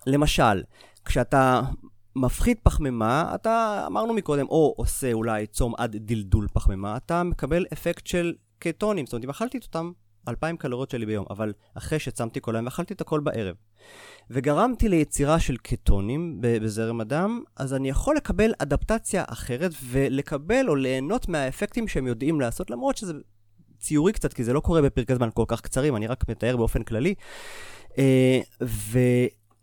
למשל, 0.06 0.62
כשאתה 1.04 1.62
מפחית 2.16 2.60
פחמימה, 2.62 3.32
אתה 3.34 3.84
אמרנו 3.86 4.14
מקודם, 4.14 4.46
או 4.48 4.74
עושה 4.76 5.12
אולי 5.12 5.46
צום 5.46 5.74
עד 5.78 5.96
דלדול 5.96 6.46
פחמימה, 6.52 6.96
אתה 6.96 7.22
מקבל 7.22 7.66
אפקט 7.72 8.06
של 8.06 8.34
קטונים, 8.58 9.06
זאת 9.06 9.12
אומרת, 9.12 9.24
אם 9.24 9.30
אכלתי 9.30 9.58
את 9.58 9.64
אותם 9.64 9.92
2,000 10.28 10.56
קלוריות 10.56 10.90
שלי 10.90 11.06
ביום, 11.06 11.24
אבל 11.30 11.52
אחרי 11.74 11.98
שצמתי 11.98 12.40
כל 12.40 12.56
היום 12.56 12.64
ואכלתי 12.64 12.94
את 12.94 13.00
הכל 13.00 13.20
בערב. 13.20 13.56
וגרמתי 14.30 14.88
ליצירה 14.88 15.40
של 15.40 15.56
קטונים 15.56 16.38
בזרם 16.40 17.00
הדם, 17.00 17.42
אז 17.56 17.74
אני 17.74 17.88
יכול 17.88 18.16
לקבל 18.16 18.52
אדפטציה 18.58 19.24
אחרת 19.26 19.70
ולקבל 19.84 20.68
או 20.68 20.74
ליהנות 20.74 21.28
מהאפקטים 21.28 21.88
שהם 21.88 22.06
יודעים 22.06 22.40
לעשות, 22.40 22.70
למרות 22.70 22.96
שזה 22.96 23.12
ציורי 23.78 24.12
קצת, 24.12 24.32
כי 24.32 24.44
זה 24.44 24.52
לא 24.52 24.60
קורה 24.60 24.82
בפרקי 24.82 25.14
זמן 25.14 25.28
כל 25.34 25.44
כך 25.48 25.60
קצרים, 25.60 25.96
אני 25.96 26.06
רק 26.06 26.28
מתאר 26.28 26.56
באופן 26.56 26.82
כללי. 26.82 27.14
אה, 27.98 28.40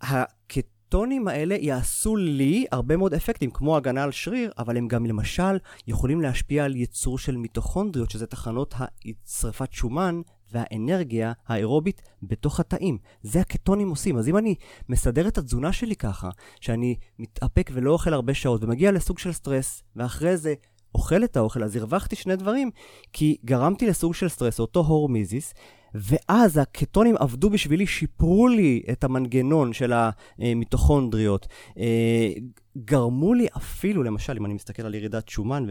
והקטונים 0.03 1.27
האלה 1.27 1.55
יעשו 1.55 2.15
לי 2.15 2.65
הרבה 2.71 2.97
מאוד 2.97 3.13
אפקטים, 3.13 3.51
כמו 3.51 3.77
הגנה 3.77 4.03
על 4.03 4.11
שריר, 4.11 4.51
אבל 4.57 4.77
הם 4.77 4.87
גם 4.87 5.05
למשל 5.05 5.57
יכולים 5.87 6.21
להשפיע 6.21 6.65
על 6.65 6.75
ייצור 6.75 7.17
של 7.17 7.37
מיטוכונדריות, 7.37 8.11
שזה 8.11 8.27
תחנות 8.27 8.73
שרפת 9.39 9.73
שומן 9.73 10.21
והאנרגיה 10.53 11.33
האירובית 11.47 12.01
בתוך 12.23 12.59
התאים. 12.59 12.97
זה 13.21 13.41
הקטונים 13.41 13.89
עושים. 13.89 14.17
אז 14.17 14.29
אם 14.29 14.37
אני 14.37 14.55
מסדר 14.89 15.27
את 15.27 15.37
התזונה 15.37 15.73
שלי 15.73 15.95
ככה, 15.95 16.29
שאני 16.61 16.95
מתאפק 17.19 17.71
ולא 17.73 17.91
אוכל 17.91 18.13
הרבה 18.13 18.33
שעות 18.33 18.63
ומגיע 18.63 18.91
לסוג 18.91 19.19
של 19.19 19.31
סטרס, 19.31 19.83
ואחרי 19.95 20.37
זה 20.37 20.53
אוכל 20.95 21.23
את 21.23 21.37
האוכל, 21.37 21.63
אז 21.63 21.75
הרווחתי 21.75 22.15
שני 22.15 22.35
דברים, 22.35 22.71
כי 23.13 23.37
גרמתי 23.45 23.87
לסוג 23.87 24.13
של 24.13 24.29
סטרס, 24.29 24.59
אותו 24.59 24.79
הורמיזיס, 24.79 25.53
ואז 25.95 26.57
הקטונים 26.57 27.15
עבדו 27.17 27.49
בשבילי, 27.49 27.87
שיפרו 27.87 28.47
לי 28.47 28.83
את 28.91 29.03
המנגנון 29.03 29.73
של 29.73 29.93
המיטוכונדריות, 30.39 31.47
אה, 31.77 32.29
גרמו 32.77 33.33
לי 33.33 33.47
אפילו, 33.57 34.03
למשל, 34.03 34.37
אם 34.37 34.45
אני 34.45 34.53
מסתכל 34.53 34.85
על 34.85 34.95
ירידת 34.95 35.29
שומן 35.29 35.65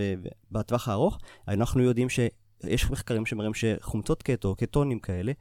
בטווח 0.50 0.88
הארוך, 0.88 1.18
אנחנו 1.48 1.82
יודעים 1.82 2.08
ש... 2.08 2.20
יש 2.68 2.90
מחקרים 2.90 3.26
שמראים 3.26 3.54
שחומצות 3.54 4.22
קטו, 4.22 4.54
קטונים 4.54 4.98
כאלה, 4.98 5.32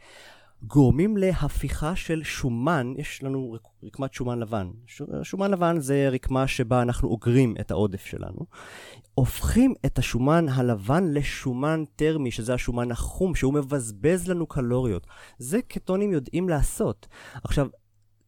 גורמים 0.64 1.18
להפיכה 1.18 1.96
של 1.96 2.24
שומן, 2.24 2.94
יש 2.98 3.24
לנו 3.24 3.56
רקמת 3.84 4.14
שומן 4.14 4.40
לבן. 4.40 4.70
שומן 5.24 5.52
לבן 5.52 5.80
זה 5.80 6.10
רקמה 6.12 6.48
שבה 6.48 6.82
אנחנו 6.82 7.10
אוגרים 7.10 7.56
את 7.60 7.72
העודף 7.72 8.06
שלנו. 8.06 8.46
הופכים 9.14 9.74
את 9.86 10.00
השומן 10.00 10.50
הלבן 10.50 11.04
לשומן 11.14 11.84
טרמי, 11.96 12.32
שזה 12.32 12.54
השומן 12.54 12.92
החום, 12.92 13.36
שהוא 13.36 13.54
מבזבז 13.54 14.28
לנו 14.28 14.46
קלוריות. 14.46 15.08
זה 15.38 15.62
קטונים 15.62 16.12
יודעים 16.12 16.50
לעשות. 16.50 17.08
עכשיו, 17.44 17.68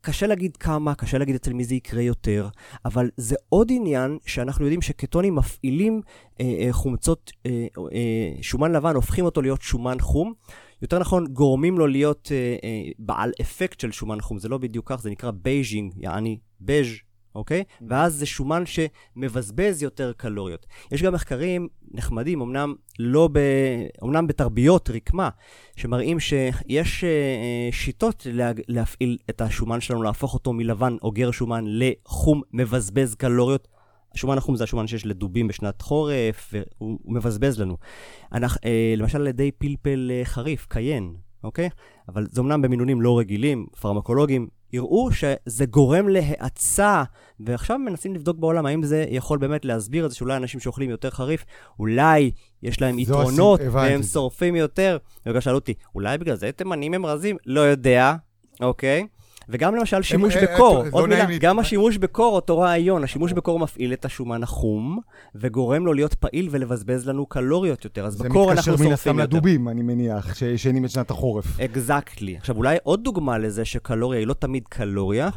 קשה 0.06 0.28
להגיד 0.28 0.58
כמה, 0.58 0.96
קשה 0.96 1.18
להגיד 1.18 1.36
אצל 1.36 1.54
מי 1.54 1.64
זה 1.64 1.76
יקרה 1.76 2.02
יותר, 2.02 2.50
אבל 2.86 3.10
זה 3.18 3.36
עוד 3.50 3.72
עניין 3.72 4.18
שאנחנו 4.26 4.66
יודעים 4.66 4.82
שקטונים 4.82 5.36
מפעילים 5.36 6.02
אה, 6.42 6.46
אה, 6.46 6.74
חומצות, 6.74 7.32
אה, 7.46 7.68
אה, 7.94 8.42
שומן 8.42 8.72
לבן, 8.72 8.96
הופכים 8.96 9.26
אותו 9.26 9.42
להיות 9.42 9.62
שומן 9.62 10.00
חום. 10.00 10.34
יותר 10.82 11.00
נכון, 11.00 11.28
גורמים 11.28 11.78
לו 11.78 11.88
להיות 11.88 12.30
אה, 12.32 12.56
אה, 12.64 12.92
בעל 13.00 13.32
אפקט 13.42 13.80
של 13.80 13.92
שומן 13.92 14.22
חום. 14.22 14.40
זה 14.40 14.50
לא 14.50 14.58
בדיוק 14.58 14.92
כך, 14.92 15.02
זה 15.02 15.10
נקרא 15.10 15.32
beiging, 15.32 15.94
יעני 15.98 16.40
בז' 16.62 16.88
אוקיי? 17.36 17.64
ואז 17.88 18.16
זה 18.16 18.26
שומן 18.26 18.64
שמבזבז 18.66 19.84
יותר 19.84 20.14
קלוריות. 20.18 20.66
יש 20.92 21.04
גם 21.04 21.14
מחקרים 21.14 21.68
נחמדים, 21.92 22.42
אמנם 22.42 22.74
לא 23.00 23.30
ב... 23.32 23.40
אמנם 24.04 24.28
בתרביות 24.28 24.90
רקמה, 24.90 25.30
שמראים 25.76 26.20
שיש 26.20 27.04
אה, 27.04 27.70
שיטות 27.72 28.28
לה... 28.32 28.52
להפעיל 28.68 29.18
את 29.30 29.42
השומן 29.42 29.82
שלנו, 29.82 30.04
להפוך 30.04 30.34
אותו 30.34 30.54
מלבן 30.54 30.96
אוגר 31.02 31.32
שומן 31.32 31.64
לחום 31.68 32.42
מבזבז 32.54 33.16
קלוריות. 33.16 33.68
השומן 34.14 34.38
החום 34.38 34.56
זה 34.56 34.64
השומן 34.64 34.88
שיש 34.88 35.06
לדובים 35.06 35.48
בשנת 35.48 35.82
חורף, 35.82 36.54
והוא 36.54 37.00
מבזבז 37.06 37.60
לנו. 37.60 37.78
אנחנו, 38.32 38.60
אה, 38.66 38.94
למשל 38.98 39.22
על 39.22 39.28
ידי 39.28 39.52
פלפל 39.52 40.12
אה, 40.12 40.26
חריף, 40.26 40.66
קיין, 40.66 41.14
אוקיי? 41.44 41.70
אבל 42.10 42.28
זה 42.30 42.42
אמנם 42.42 42.62
במינונים 42.62 43.02
לא 43.02 43.20
רגילים, 43.20 43.66
פרמקולוגיים, 43.82 44.48
יראו 44.74 45.10
שזה 45.12 45.66
גורם 45.66 46.08
להאצה, 46.08 47.04
ועכשיו 47.40 47.80
מנסים 47.80 48.16
לבדוק 48.16 48.38
בעולם 48.38 48.66
האם 48.66 48.84
זה 48.84 49.06
יכול 49.10 49.38
באמת 49.38 49.66
להסביר 49.66 50.06
את 50.06 50.12
זה 50.12 50.16
שאולי 50.18 50.38
אנשים 50.38 50.60
שאוכלים 50.60 50.90
יותר 50.90 51.10
חריף, 51.10 51.46
אולי 51.80 52.32
יש 52.64 52.82
להם 52.82 53.00
יתרונות 53.00 53.60
והם 53.72 54.04
שורפים 54.04 54.56
יותר. 54.56 54.98
וגם 55.26 55.42
שאלו 55.42 55.56
אותי, 55.56 55.74
אולי 55.96 56.18
בגלל 56.18 56.36
זה 56.36 56.52
תימנים 56.52 56.94
הם 56.94 57.06
רזים? 57.06 57.38
לא 57.46 57.62
יודע, 57.62 58.16
אוקיי? 58.62 59.08
וגם 59.50 59.76
למשל 59.76 60.02
שימוש 60.02 60.36
הם, 60.36 60.44
בקור, 60.44 60.84
עוד 60.92 61.10
לא 61.10 61.16
מילה, 61.16 61.38
גם 61.40 61.60
השימוש 61.60 61.98
בקור, 61.98 62.36
אותו 62.36 62.60
רעיון, 62.60 63.04
השימוש 63.04 63.34
בקור 63.34 63.60
מפעיל 63.60 63.94
את 63.94 64.06
השומן 64.06 64.44
החום, 64.44 65.00
וגורם 65.36 65.86
לו 65.86 65.94
להיות 65.94 66.14
פעיל 66.14 66.48
ולבזבז 66.52 67.08
לנו 67.08 67.26
קלוריות 67.26 67.84
יותר, 67.86 68.06
אז 68.06 68.16
בקור 68.16 68.52
אנחנו 68.52 68.64
שורפים 68.64 68.92
יותר. 68.92 69.04
זה 69.04 69.12
מתקשר 69.12 69.14
מן 69.14 69.24
הסתם 69.24 69.36
לדובים, 69.36 69.70
אני 69.70 69.82
מניח, 69.82 70.36
שישנים 70.36 70.86
את 70.86 70.90
שנת 70.90 71.12
החורף. 71.12 71.60
אקזקטלי. 71.60 72.38
עכשיו, 72.38 72.58
אולי 72.58 72.78
עוד 72.84 73.04
דוגמה 73.04 73.38
לזה 73.38 73.66
שקלוריה 73.66 74.20
היא 74.20 74.28
לא 74.28 74.34
תמיד 74.34 74.64
קלוריה, 74.70 75.30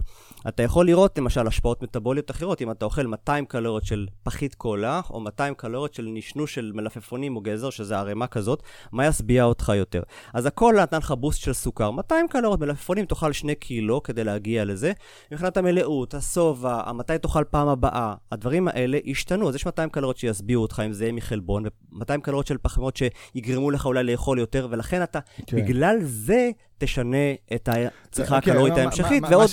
אתה 0.48 0.62
יכול 0.62 0.86
לראות 0.86 1.18
למשל 1.18 1.46
השפעות 1.46 1.82
מטבוליות 1.82 2.30
אחרות, 2.30 2.62
אם 2.62 2.70
אתה 2.70 2.84
אוכל 2.84 3.06
200 3.06 3.46
קלוריות 3.46 3.84
של 3.84 4.06
פחית 4.22 4.54
קולה, 4.54 5.00
או 5.10 5.20
200 5.20 5.54
קלוריות 5.54 5.94
של 5.94 6.08
נשנוש 6.12 6.54
של 6.54 6.72
מלפפונים 6.74 7.36
או 7.36 7.40
גזר, 7.40 7.70
שזה 7.70 7.98
ערימה 7.98 8.26
כזאת, 8.26 8.62
מה 8.92 9.06
ישביע 9.06 9.44
אותך 9.44 9.72
יותר? 9.76 10.02
אז 10.34 10.46
הכל 10.46 10.74
נתן 10.82 10.98
לך 10.98 11.12
בוסט 11.12 11.40
של 11.40 11.52
סוכר, 11.52 11.90
200 11.90 12.28
קלוריות 12.28 12.60
מלפפונים, 12.60 13.06
תאכל 13.06 13.32
2 13.32 13.54
קילו 13.54 14.02
כדי 14.02 14.24
להגיע 14.24 14.64
לזה. 14.64 14.92
מבחינת 15.32 15.56
המלאות, 15.56 16.14
השובע, 16.14 16.92
מתי 16.92 17.18
תאכל 17.18 17.44
פעם 17.50 17.68
הבאה, 17.68 18.14
הדברים 18.32 18.68
האלה 18.68 18.98
השתנו. 19.10 19.48
אז 19.48 19.54
יש 19.54 19.66
200 19.66 19.90
קלוריות 19.90 20.16
שישביעו 20.16 20.62
אותך 20.62 20.82
אם 20.86 20.92
זה 20.92 21.04
יהיה 21.04 21.12
מחלבון, 21.12 21.66
ו-200 21.66 22.20
קלוריות 22.22 22.46
של 22.46 22.58
פחמות 22.58 22.96
שיגרמו 22.96 23.70
לך 23.70 23.86
אולי 23.86 24.04
לאכול 24.04 24.38
יותר, 24.38 24.68
ולכן 24.70 25.02
אתה, 25.02 25.18
כן. 25.46 25.56
בגלל 25.56 25.96
זה 26.02 26.50
תשנה 26.78 27.32
את 27.54 27.68
הצריכה 27.72 28.36
אוקיי, 28.36 28.52
הקלורית 28.52 28.76
ההמשכית, 28.76 29.22
ועוד 29.30 29.50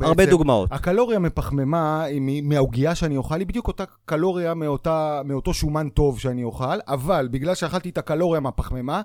הרבה 0.00 0.26
דוגמאות. 0.26 0.72
הקלוריה 0.72 1.18
מפחמימה 1.18 2.04
מהעוגייה 2.42 2.94
שאני 2.94 3.16
אוכל, 3.16 3.38
היא 3.38 3.46
בדיוק 3.46 3.68
אותה 3.68 3.84
קלוריה 4.04 4.54
מאותה, 4.54 5.22
מאותו 5.24 5.54
שומן 5.54 5.88
טוב 5.88 6.20
שאני 6.20 6.44
אוכל, 6.44 6.78
אבל 6.88 7.28
בגלל 7.30 7.54
שאכלתי 7.54 7.88
את 7.88 7.98
הקלוריה 7.98 8.40
מהפחמימה, 8.40 9.02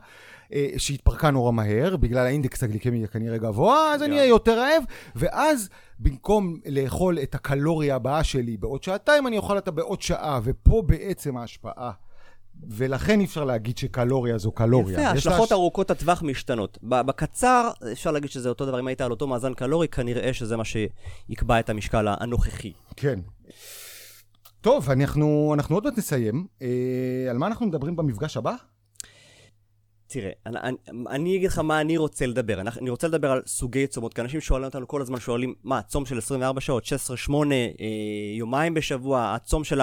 אה, 0.54 0.68
שהתפרקה 0.78 1.32
נורא 1.32 1.52
מהר, 1.52 1.96
בגלל 1.98 2.26
האינדקס 2.26 2.64
הגליקמי 2.64 3.08
כנראה 3.08 3.38
גבוה, 3.38 3.94
אז 3.94 4.04
אני 4.04 4.16
אהיה 4.16 4.28
יותר 4.28 4.60
רעב, 4.60 4.84
ואז 5.16 5.70
במקום 6.00 6.60
לאכול 6.66 7.20
את 7.24 7.36
הקלוריה 7.36 7.96
הבאה 7.96 8.24
שלי 8.24 8.58
בעוד 8.58 8.84
שעתיים, 8.84 9.28
אני 9.28 9.38
אוכל 9.38 9.56
אותה 9.56 9.72
בעוד 9.72 10.02
שעה, 10.02 10.40
ופה 10.44 10.84
בעצם 10.86 11.38
ההשפעה. 11.38 11.92
ולכן 12.70 13.20
אי 13.20 13.26
אפשר 13.26 13.44
להגיד 13.44 13.78
שקלוריה 13.78 14.38
זו 14.38 14.52
קלוריה. 14.52 15.00
יפה, 15.00 15.10
השלכות 15.10 15.52
לה... 15.52 15.58
ארוכות 15.58 15.92
הטווח 15.92 16.24
משתנות. 16.24 16.78
בקצר, 16.84 17.70
אפשר 17.92 18.12
להגיד 18.12 18.30
שזה 18.30 18.50
אותו 18.50 18.66
דבר, 18.66 18.80
אם 18.80 18.88
היית 18.88 19.02
על 19.02 19.12
אותו 19.12 19.28
מאזן 19.28 19.54
קלורי, 19.54 19.88
כנראה 19.88 20.34
שזה 20.34 20.58
מה 20.58 20.64
שיקבע 20.66 21.60
את 21.60 21.70
המשקל 21.70 22.08
הנוכחי. 22.08 22.74
כן. 22.96 23.20
טוב, 24.62 24.90
אנחנו, 24.90 25.52
אנחנו 25.54 25.76
עוד 25.76 25.84
מעט 25.84 25.98
נסיים. 25.98 26.46
אה, 26.62 26.68
על 27.30 27.38
מה 27.38 27.48
אנחנו 27.48 27.66
מדברים 27.66 27.96
במפגש 27.96 28.38
הבא? 28.38 28.56
תראה, 30.14 30.32
אני, 30.46 30.58
אני, 30.64 30.78
אני 31.10 31.36
אגיד 31.36 31.50
לך 31.50 31.60
מה 31.60 31.82
אני 31.82 31.98
רוצה 31.98 32.26
לדבר. 32.26 32.62
אני, 32.62 32.70
אני 32.82 32.90
רוצה 32.90 33.08
לדבר 33.08 33.32
על 33.32 33.42
סוגי 33.48 33.88
צומות, 33.88 34.14
כי 34.14 34.22
אנשים 34.22 34.42
שואלים 34.42 34.66
אותנו 34.66 34.88
כל 34.88 35.02
הזמן, 35.02 35.20
שואלים, 35.20 35.54
מה, 35.64 35.82
צום 35.82 36.06
של 36.06 36.18
24 36.18 36.62
שעות, 36.62 36.84
16-8, 36.86 36.90
אה, 37.32 37.88
יומיים 38.38 38.74
בשבוע, 38.74 39.34
הצום 39.36 39.64
של 39.64 39.82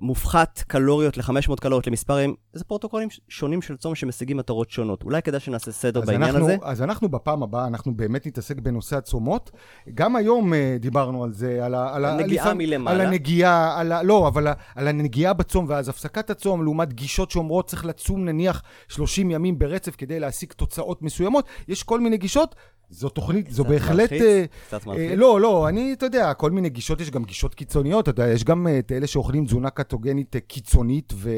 המופחת 0.00 0.58
אה, 0.58 0.64
קלוריות 0.64 1.16
ל-500 1.16 1.56
קלוריות 1.60 1.86
למספרים, 1.86 2.34
זה 2.52 2.64
פרוטוקולים 2.64 3.08
שונים 3.28 3.62
של 3.62 3.76
צום 3.76 3.94
שמשיגים 3.94 4.36
מטרות 4.36 4.70
שונות. 4.70 5.02
אולי 5.02 5.22
כדאי 5.22 5.40
שנעשה 5.40 5.72
סדר 5.72 6.00
בעניין 6.00 6.22
אנחנו, 6.22 6.44
הזה. 6.44 6.56
אז 6.62 6.82
אנחנו 6.82 7.08
בפעם 7.08 7.42
הבאה, 7.42 7.66
אנחנו 7.66 7.96
באמת 7.96 8.26
נתעסק 8.26 8.60
בנושא 8.60 8.96
הצומות. 8.96 9.50
גם 9.94 10.16
היום 10.16 10.54
אה, 10.54 10.76
דיברנו 10.80 11.24
על 11.24 11.32
זה, 11.32 11.64
על, 11.64 11.74
ה, 11.74 11.96
על 11.96 12.04
הנגיעה 12.04 12.44
לפעמים, 12.44 12.68
מלמעלה. 12.70 13.02
על 13.02 13.06
הנגיעה, 13.06 13.80
על 13.80 13.92
ה, 13.92 14.02
לא, 14.02 14.28
אבל 14.28 14.46
על 14.74 14.88
הנגיעה 14.88 15.32
בצום 15.32 15.66
ואז 15.68 15.88
הפסקת 15.88 16.30
הצום, 16.30 16.62
לעומת 16.64 16.92
גישות 16.92 17.30
שאומרות 17.30 17.66
צריך 17.66 17.84
לצום 17.84 18.24
נניח 18.24 18.62
30 18.88 19.30
ימים 19.30 19.58
ברצף 19.58 19.96
כדי 19.96 20.20
להשיג 20.20 20.52
תוצאות 20.52 21.02
מסוימות. 21.02 21.46
יש 21.68 21.82
כל 21.82 22.00
מיני 22.00 22.16
גישות. 22.16 22.54
זו 22.90 23.08
תוכנית, 23.08 23.50
זו 23.50 23.64
בהחלט... 23.64 24.12
מלחיץ? 24.12 24.22
אה, 24.22 24.44
קצת 24.66 24.86
מלחיץ? 24.86 25.10
אה, 25.10 25.16
לא, 25.16 25.40
לא, 25.40 25.68
אני, 25.68 25.92
אתה 25.92 26.06
יודע, 26.06 26.34
כל 26.34 26.50
מיני 26.50 26.68
גישות, 26.68 27.00
יש 27.00 27.10
גם 27.10 27.24
גישות 27.24 27.54
קיצוניות, 27.54 28.08
אתה 28.08 28.22
יודע, 28.22 28.32
יש 28.32 28.44
גם 28.44 28.66
אה, 28.66 28.78
את 28.78 28.92
אלה 28.92 29.06
שאוכלים 29.06 29.46
תזונה 29.46 29.70
קטוגנית 29.70 30.36
קיצונית 30.46 31.12
ו... 31.16 31.30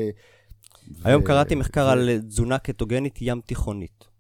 היום 1.05 1.22
ו... 1.22 1.25
קראתי 1.25 1.55
מחקר 1.55 1.87
ו... 1.87 1.90
על 1.90 2.18
תזונה 2.29 2.59
קטוגנית 2.59 3.18
ים 3.20 3.40
תיכונית. 3.46 4.15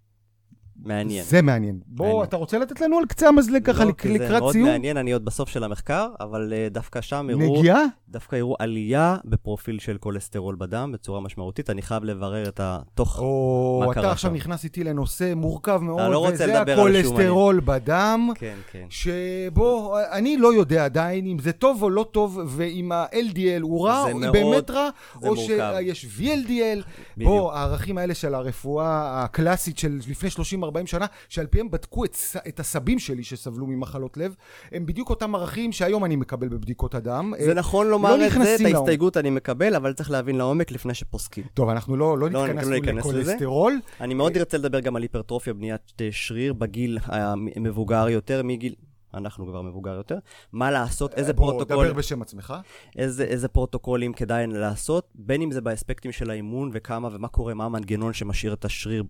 מעניין. 0.84 1.24
זה 1.24 1.42
מעניין. 1.42 1.80
בוא, 1.86 2.06
מעניין. 2.06 2.24
אתה 2.24 2.36
רוצה 2.36 2.58
לתת 2.58 2.80
לנו 2.80 2.98
על 2.98 3.06
קצה 3.06 3.28
המזלג 3.28 3.64
ככה 3.64 3.84
לא, 3.84 3.90
לקראת 3.90 4.38
סיום? 4.38 4.52
זה 4.52 4.58
מאוד 4.58 4.70
מעניין, 4.70 4.96
אני 4.96 5.12
עוד 5.12 5.24
בסוף 5.24 5.48
של 5.48 5.64
המחקר, 5.64 6.08
אבל 6.20 6.52
uh, 6.52 6.72
דווקא 6.72 7.00
שם 7.00 7.30
הראו... 7.30 7.58
נגיעה? 7.58 7.80
דווקא 8.08 8.36
הראו 8.36 8.56
עלייה 8.58 9.16
בפרופיל 9.24 9.78
של 9.78 9.96
כולסטרול 9.98 10.54
בדם 10.54 10.90
בצורה 10.92 11.20
משמעותית. 11.20 11.70
אני 11.70 11.82
חייב 11.82 12.04
לברר 12.04 12.48
את 12.48 12.60
התוך, 12.62 13.18
או, 13.18 13.82
מה 13.86 13.94
קרה. 13.94 14.02
אתה 14.02 14.12
עכשיו 14.12 14.30
נכנס 14.30 14.64
איתי 14.64 14.84
לנושא 14.84 15.32
מורכב 15.34 15.80
מאוד, 15.82 16.12
לא 16.12 16.28
על 16.28 16.50
הכולסטרול 16.50 17.60
בדם. 17.60 18.30
כן, 18.34 18.56
כן. 18.72 18.86
שבו, 18.90 19.96
אני 20.12 20.36
לא 20.36 20.54
יודע 20.54 20.84
עדיין 20.84 21.26
אם 21.26 21.38
זה 21.38 21.52
טוב 21.52 21.82
או 21.82 21.90
לא 21.90 22.06
טוב, 22.10 22.40
ואם 22.46 22.92
ה-LDL 22.92 23.62
הוא 23.62 23.86
רע, 23.86 24.04
או 24.12 24.20
באמת 24.32 24.70
רע, 24.70 24.88
או 25.22 25.34
מורכב. 25.34 25.74
שיש 25.86 26.06
VLDL. 26.18 26.82
בדיוק. 27.16 27.30
בוא, 27.30 27.52
הערכים 27.52 27.98
האלה 27.98 28.14
של 28.14 28.34
הרפואה 28.34 29.22
הקלאסית 29.24 29.78
של 29.78 29.98
לפני 30.08 30.30
30 30.30 30.64
40 30.66 30.86
שנה, 30.86 31.06
שעל 31.28 31.46
פיהם 31.46 31.70
בדקו 31.70 32.04
את, 32.04 32.16
את 32.48 32.60
הסבים 32.60 32.98
שלי 32.98 33.24
שסבלו 33.24 33.66
ממחלות 33.66 34.16
לב, 34.16 34.34
הם 34.72 34.86
בדיוק 34.86 35.10
אותם 35.10 35.34
ערכים 35.34 35.72
שהיום 35.72 36.04
אני 36.04 36.16
מקבל 36.16 36.48
בבדיקות 36.48 36.94
הדם. 36.94 37.32
זה 37.44 37.54
נכון 37.54 37.86
לומר 37.86 38.16
לא 38.16 38.26
את 38.26 38.32
זה, 38.32 38.54
את 38.54 38.60
ההסתייגות 38.60 39.16
אני 39.16 39.30
מקבל, 39.30 39.74
אבל 39.74 39.92
צריך 39.92 40.10
להבין 40.10 40.36
לעומק 40.36 40.70
לפני 40.70 40.94
שפוסקים. 40.94 41.44
טוב, 41.54 41.68
אנחנו 41.68 41.96
לא, 41.96 42.18
לא, 42.18 42.30
לא 42.30 42.46
נתכנס 42.46 42.66
לכולסטרול. 42.66 43.80
אני 44.00 44.14
מאוד 44.14 44.36
ארצה 44.36 44.58
לדבר 44.58 44.80
גם 44.80 44.96
על 44.96 45.02
היפרטרופיה, 45.02 45.54
בניית 45.54 45.92
שריר 46.10 46.52
בגיל 46.52 46.98
המבוגר 47.06 48.08
יותר, 48.08 48.42
מגיל... 48.42 48.74
אנחנו 49.14 49.46
כבר 49.46 49.62
מבוגר 49.62 49.94
יותר, 49.94 50.18
מה 50.52 50.70
לעשות, 50.70 51.14
איזה 51.14 51.32
בוא, 51.32 51.50
פרוטוקול... 51.50 51.76
בוא, 51.76 51.84
דבר 51.84 51.94
בשם 51.98 52.22
עצמך. 52.22 52.54
איזה, 52.96 53.24
איזה 53.24 53.48
פרוטוקולים 53.48 54.12
כדאי 54.12 54.46
לעשות, 54.46 55.08
בין 55.14 55.42
אם 55.42 55.50
זה 55.50 55.60
באספקטים 55.60 56.12
של 56.12 56.30
האימון 56.30 56.70
וכמה 56.72 57.08
ומה 57.12 57.28
קורה, 57.28 57.54
מה 57.54 57.64
המנגנון 57.64 58.12
שמשאיר 58.12 58.52
את 58.52 58.64
השריר 58.64 59.04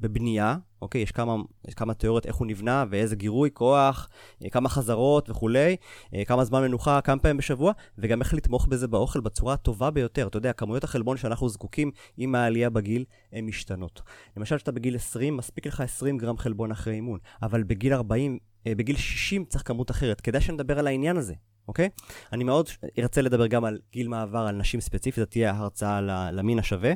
בבנייה, 0.00 0.56
אוקיי? 0.82 1.00
יש 1.00 1.12
כמה, 1.12 1.36
יש 1.68 1.74
כמה 1.74 1.94
תיאוריות 1.94 2.26
איך 2.26 2.36
הוא 2.36 2.46
נבנה 2.46 2.84
ואיזה 2.90 3.16
גירוי, 3.16 3.50
כוח, 3.52 4.08
אה, 4.44 4.50
כמה 4.50 4.68
חזרות 4.68 5.30
וכולי, 5.30 5.76
אה, 6.14 6.24
כמה 6.24 6.44
זמן 6.44 6.62
מנוחה, 6.62 7.00
כמה 7.00 7.18
פעמים 7.18 7.36
בשבוע, 7.36 7.72
וגם 7.98 8.20
איך 8.20 8.34
לתמוך 8.34 8.66
בזה 8.66 8.88
באוכל 8.88 9.20
בצורה 9.20 9.54
הטובה 9.54 9.90
ביותר. 9.90 10.26
אתה 10.26 10.36
יודע, 10.36 10.52
כמויות 10.52 10.84
החלבון 10.84 11.16
שאנחנו 11.16 11.48
זקוקים 11.48 11.90
עם 12.16 12.34
העלייה 12.34 12.70
בגיל, 12.70 13.04
הן 13.32 13.46
משתנות. 13.46 14.02
למשל, 14.36 14.56
כשאתה 14.56 14.72
בגיל 14.72 14.96
20, 14.96 15.36
מספיק 15.36 15.66
לך 15.66 15.80
20 15.80 16.18
גרם 16.18 16.38
חלבון 16.38 16.70
אחרי 16.70 16.94
אימון, 16.94 17.18
אבל 17.42 17.62
בגיל 17.62 17.92
40, 17.92 18.32
אה, 18.32 18.38
בגיל 18.76 18.96
60 18.96 19.44
צריך 19.44 19.68
כמות 19.68 19.90
אחרת. 19.90 20.20
כדאי 20.20 20.40
שנדבר 20.40 20.78
על 20.78 20.86
העניין 20.86 21.16
הזה, 21.16 21.34
אוקיי? 21.68 21.88
אני 22.32 22.44
מאוד 22.44 22.68
ארצה 22.98 23.22
לדבר 23.22 23.46
גם 23.46 23.64
על 23.64 23.78
גיל 23.92 24.08
מעבר, 24.08 24.38
על 24.38 24.54
נשים 24.54 24.80
ספציפית, 24.80 25.24
זאת 25.24 25.30
תהיה 25.30 25.50
הרצאה 25.50 26.00
למין 26.32 26.58
השווה. 26.58 26.92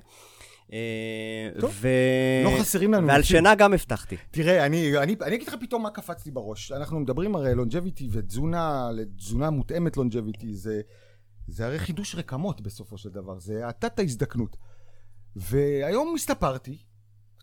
אה, 0.73 1.51
טוב, 1.61 1.71
ו... 1.81 1.89
לא 2.45 2.61
חסרים 2.61 2.93
לנו. 2.93 3.09
ועל 3.09 3.23
שינה 3.23 3.55
גם 3.55 3.73
הבטחתי. 3.73 4.17
תראה, 4.31 4.67
אני, 4.67 4.99
אני, 4.99 5.17
אני 5.23 5.35
אגיד 5.35 5.49
לך 5.49 5.55
פתאום 5.61 5.83
מה 5.83 5.91
קפץ 5.91 6.27
לי 6.27 6.33
בראש. 6.33 6.73
אנחנו 6.73 7.01
מדברים 7.01 7.35
הרי 7.35 7.55
לונג'ביטי 7.55 8.09
ותזונה, 8.13 8.91
תזונה 9.17 9.51
מותאמת 9.51 9.97
לונג'ביטי, 9.97 10.55
זה, 10.55 10.81
זה 11.49 11.67
הרי 11.67 11.79
חידוש 11.79 12.15
רקמות 12.15 12.61
בסופו 12.61 12.99
של 12.99 13.09
דבר, 13.09 13.39
זה 13.39 13.67
האטת 13.67 13.99
ההזדקנות. 13.99 14.57
והיום 15.37 16.15
הסתפרתי, 16.15 16.79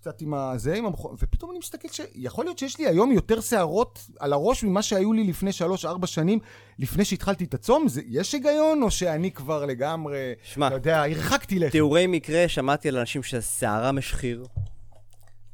קצת 0.02 0.22
עם 0.22 0.34
הזה, 0.34 0.76
עם 0.76 0.86
המכון, 0.86 1.16
ופתאום 1.20 1.52
אני 1.52 1.60
מסתכל 1.60 1.88
שיכול 1.88 2.46
להיות 2.46 2.60
שיש 2.60 2.80
לי 2.80 2.88
היום 2.88 3.12
יותר 3.12 3.42
שערות 3.42 4.00
על 4.20 4.34
הראש 4.34 4.64
ממה 4.64 4.82
שהיו 4.82 5.14
לי 5.14 5.24
לפני 5.24 5.50
3-4 5.84 6.06
שנים, 6.06 6.40
לפני 6.80 7.06
שהתחלתי 7.06 7.44
את 7.44 7.54
הצום. 7.54 7.88
זה, 7.88 8.02
יש 8.06 8.34
היגיון, 8.34 8.84
או 8.84 8.92
שאני 8.92 9.32
כבר 9.32 9.66
לגמרי, 9.66 10.34
שמה, 10.44 10.68
אתה 10.68 10.76
יודע, 10.76 11.04
הרחקתי 11.04 11.60
לכם? 11.60 11.70
תיאורי 11.70 12.08
מקרה, 12.08 12.48
שמעתי 12.48 12.90
על 12.90 12.98
אנשים 12.98 13.24
ששערה 13.24 13.92
משחיר. 13.92 14.46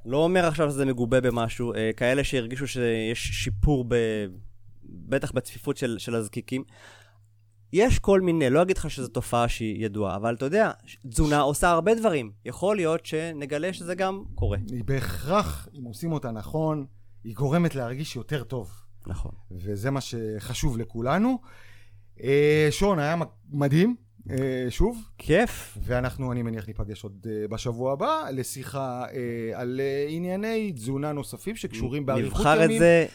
לא 0.06 0.18
אומר 0.18 0.46
עכשיו 0.46 0.70
שזה 0.70 0.86
מגובה 0.86 1.22
במשהו, 1.22 1.74
אה, 1.74 1.92
כאלה 1.98 2.24
שהרגישו 2.24 2.68
שיש 2.68 3.28
שיפור 3.44 3.86
ב... 3.88 3.96
בטח 4.84 5.32
בצפיפות 5.32 5.78
של, 5.78 5.96
של 6.00 6.16
הזקיקים. 6.16 6.64
יש 7.78 8.00
כל 8.00 8.22
מיני, 8.22 8.50
לא 8.50 8.62
אגיד 8.62 8.78
לך 8.78 8.90
שזו 8.90 9.08
תופעה 9.08 9.48
שהיא 9.48 9.86
ידועה, 9.86 10.16
אבל 10.16 10.36
אתה 10.36 10.46
יודע, 10.46 10.72
תזונה 11.10 11.40
עושה 11.40 11.70
הרבה 11.70 11.96
דברים. 11.96 12.32
יכול 12.46 12.76
להיות 12.76 13.06
שנגלה 13.06 13.74
שזה 13.74 13.96
גם 13.96 14.24
קורה. 14.36 14.58
היא 14.72 14.84
בהכרח, 14.84 15.68
אם 15.80 15.84
עושים 15.84 16.12
אותה 16.12 16.32
נכון, 16.32 16.86
היא 17.24 17.36
גורמת 17.36 17.76
להרגיש 17.76 18.16
יותר 18.16 18.44
טוב. 18.44 18.72
נכון. 19.08 19.32
וזה 19.52 19.92
מה 19.92 20.02
שחשוב 20.02 20.78
לכולנו. 20.78 21.40
אה, 22.24 22.68
שון, 22.72 23.00
היה 23.00 23.16
מדהים. 23.50 23.96
אה, 24.30 24.66
שוב. 24.70 24.98
כיף. 25.18 25.78
ואנחנו, 25.84 26.32
אני 26.32 26.42
מניח, 26.42 26.68
ניפגש 26.68 27.04
עוד 27.04 27.28
אה, 27.30 27.48
בשבוע 27.50 27.94
הבא 27.94 28.22
לשיחה 28.32 29.06
אה, 29.14 29.60
על 29.62 29.82
ענייני 30.10 30.72
תזונה 30.72 31.12
נוספים 31.12 31.56
שקשורים 31.56 32.06
באריכות 32.06 32.46
ימים. 32.46 32.60
נבחר 32.60 32.76
את 32.76 32.80
זה. 32.80 33.06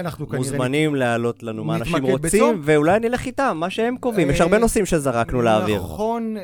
אנחנו 0.00 0.28
כנראה... 0.28 0.38
מוזמנים 0.38 0.94
להעלות 0.94 1.42
לנו 1.42 1.64
מה 1.64 1.76
אנשים 1.76 2.04
רוצים. 2.04 2.60
ואולי 2.62 3.00
נלך 3.00 3.26
איתם, 3.26 3.56
מה 3.60 3.70
שהם 3.70 3.96
קובעים. 3.96 4.30
יש 4.30 4.40
הרבה 4.40 4.58
נושאים 4.58 4.86
שזרקנו 4.86 5.42
לאוויר. 5.42 5.76
נכון, 5.76 6.36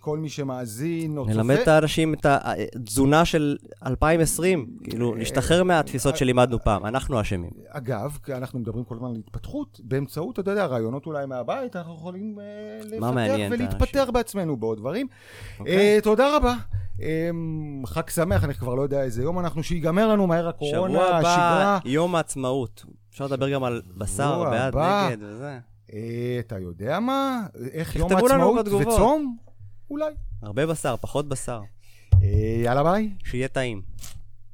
כל 0.00 0.18
מי 0.18 0.28
שמאזין 0.28 1.18
או 1.18 1.24
צופה. 1.24 1.36
נלמד 1.36 1.56
את 1.56 1.68
האנשים 1.68 2.14
את 2.14 2.26
התזונה 2.28 3.24
של 3.24 3.56
2020, 3.86 4.66
כאילו, 4.84 5.14
נשתחרר 5.14 5.64
מהתפיסות 5.64 6.16
שלימדנו 6.16 6.58
פעם, 6.58 6.86
אנחנו 6.86 7.20
אשמים. 7.20 7.50
אגב, 7.68 8.18
אנחנו 8.28 8.58
מדברים 8.58 8.84
כל 8.84 8.94
הזמן 8.94 9.08
על 9.10 9.16
התפתחות, 9.16 9.80
באמצעות, 9.84 10.38
אתה 10.38 10.50
יודע, 10.50 10.66
רעיונות 10.66 11.06
אולי 11.06 11.26
מהבית, 11.26 11.76
אנחנו 11.76 11.94
יכולים... 11.94 12.38
לפתח 13.16 13.50
ולהתפטר 13.50 14.10
בעצמנו 14.10 14.56
בעוד 14.56 14.78
דברים. 14.78 15.06
אוקיי. 15.58 15.98
Uh, 15.98 16.02
תודה 16.02 16.36
רבה. 16.36 16.54
Um, 16.98 17.02
חג 17.86 18.08
שמח, 18.10 18.44
אני 18.44 18.54
כבר 18.54 18.74
לא 18.74 18.82
יודע 18.82 19.02
איזה 19.02 19.22
יום 19.22 19.38
אנחנו, 19.38 19.62
שיגמר 19.62 20.08
לנו 20.08 20.26
מהר 20.26 20.48
הקורונה, 20.48 20.92
שבוע 20.94 21.04
הבא, 21.04 21.28
השגרה. 21.28 21.78
יום 21.84 22.14
העצמאות. 22.14 22.84
אפשר 23.10 23.24
לדבר 23.26 23.50
גם 23.50 23.64
על 23.64 23.82
בשר, 23.96 24.44
בעד, 24.44 24.76
נגד 24.76 25.22
וזה. 25.22 25.58
Uh, 25.88 25.92
אתה 26.40 26.58
יודע 26.58 27.00
מה? 27.00 27.40
איך 27.72 27.96
יום 27.96 28.12
העצמאות 28.12 28.68
וצום? 28.68 29.36
אולי. 29.90 30.12
הרבה 30.42 30.66
בשר, 30.66 30.96
פחות 31.00 31.28
בשר. 31.28 31.60
Uh, 32.14 32.16
יאללה 32.64 32.82
ביי. 32.82 33.10
שיהיה 33.24 33.48
טעים. 33.48 33.82